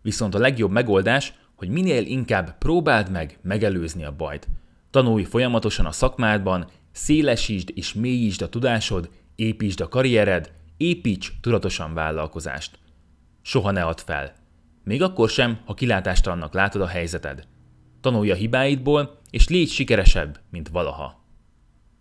Viszont 0.05 0.35
a 0.35 0.39
legjobb 0.39 0.71
megoldás, 0.71 1.33
hogy 1.55 1.69
minél 1.69 2.05
inkább 2.05 2.57
próbáld 2.57 3.11
meg 3.11 3.39
megelőzni 3.41 4.03
a 4.03 4.15
bajt. 4.15 4.47
Tanulj 4.91 5.23
folyamatosan 5.23 5.85
a 5.85 5.91
szakmádban, 5.91 6.67
szélesítsd 6.91 7.71
és 7.73 7.93
mélyítsd 7.93 8.41
a 8.41 8.49
tudásod, 8.49 9.09
építsd 9.35 9.81
a 9.81 9.87
karriered, 9.87 10.51
építs 10.77 11.31
tudatosan 11.41 11.93
vállalkozást. 11.93 12.79
Soha 13.41 13.71
ne 13.71 13.83
add 13.83 13.97
fel. 14.05 14.33
Még 14.83 15.01
akkor 15.01 15.29
sem, 15.29 15.59
ha 15.65 15.73
kilátástalannak 15.73 16.53
látod 16.53 16.81
a 16.81 16.87
helyzeted. 16.87 17.47
Tanulj 18.01 18.31
a 18.31 18.35
hibáidból, 18.35 19.19
és 19.29 19.47
légy 19.47 19.69
sikeresebb, 19.69 20.39
mint 20.49 20.69
valaha. 20.69 21.24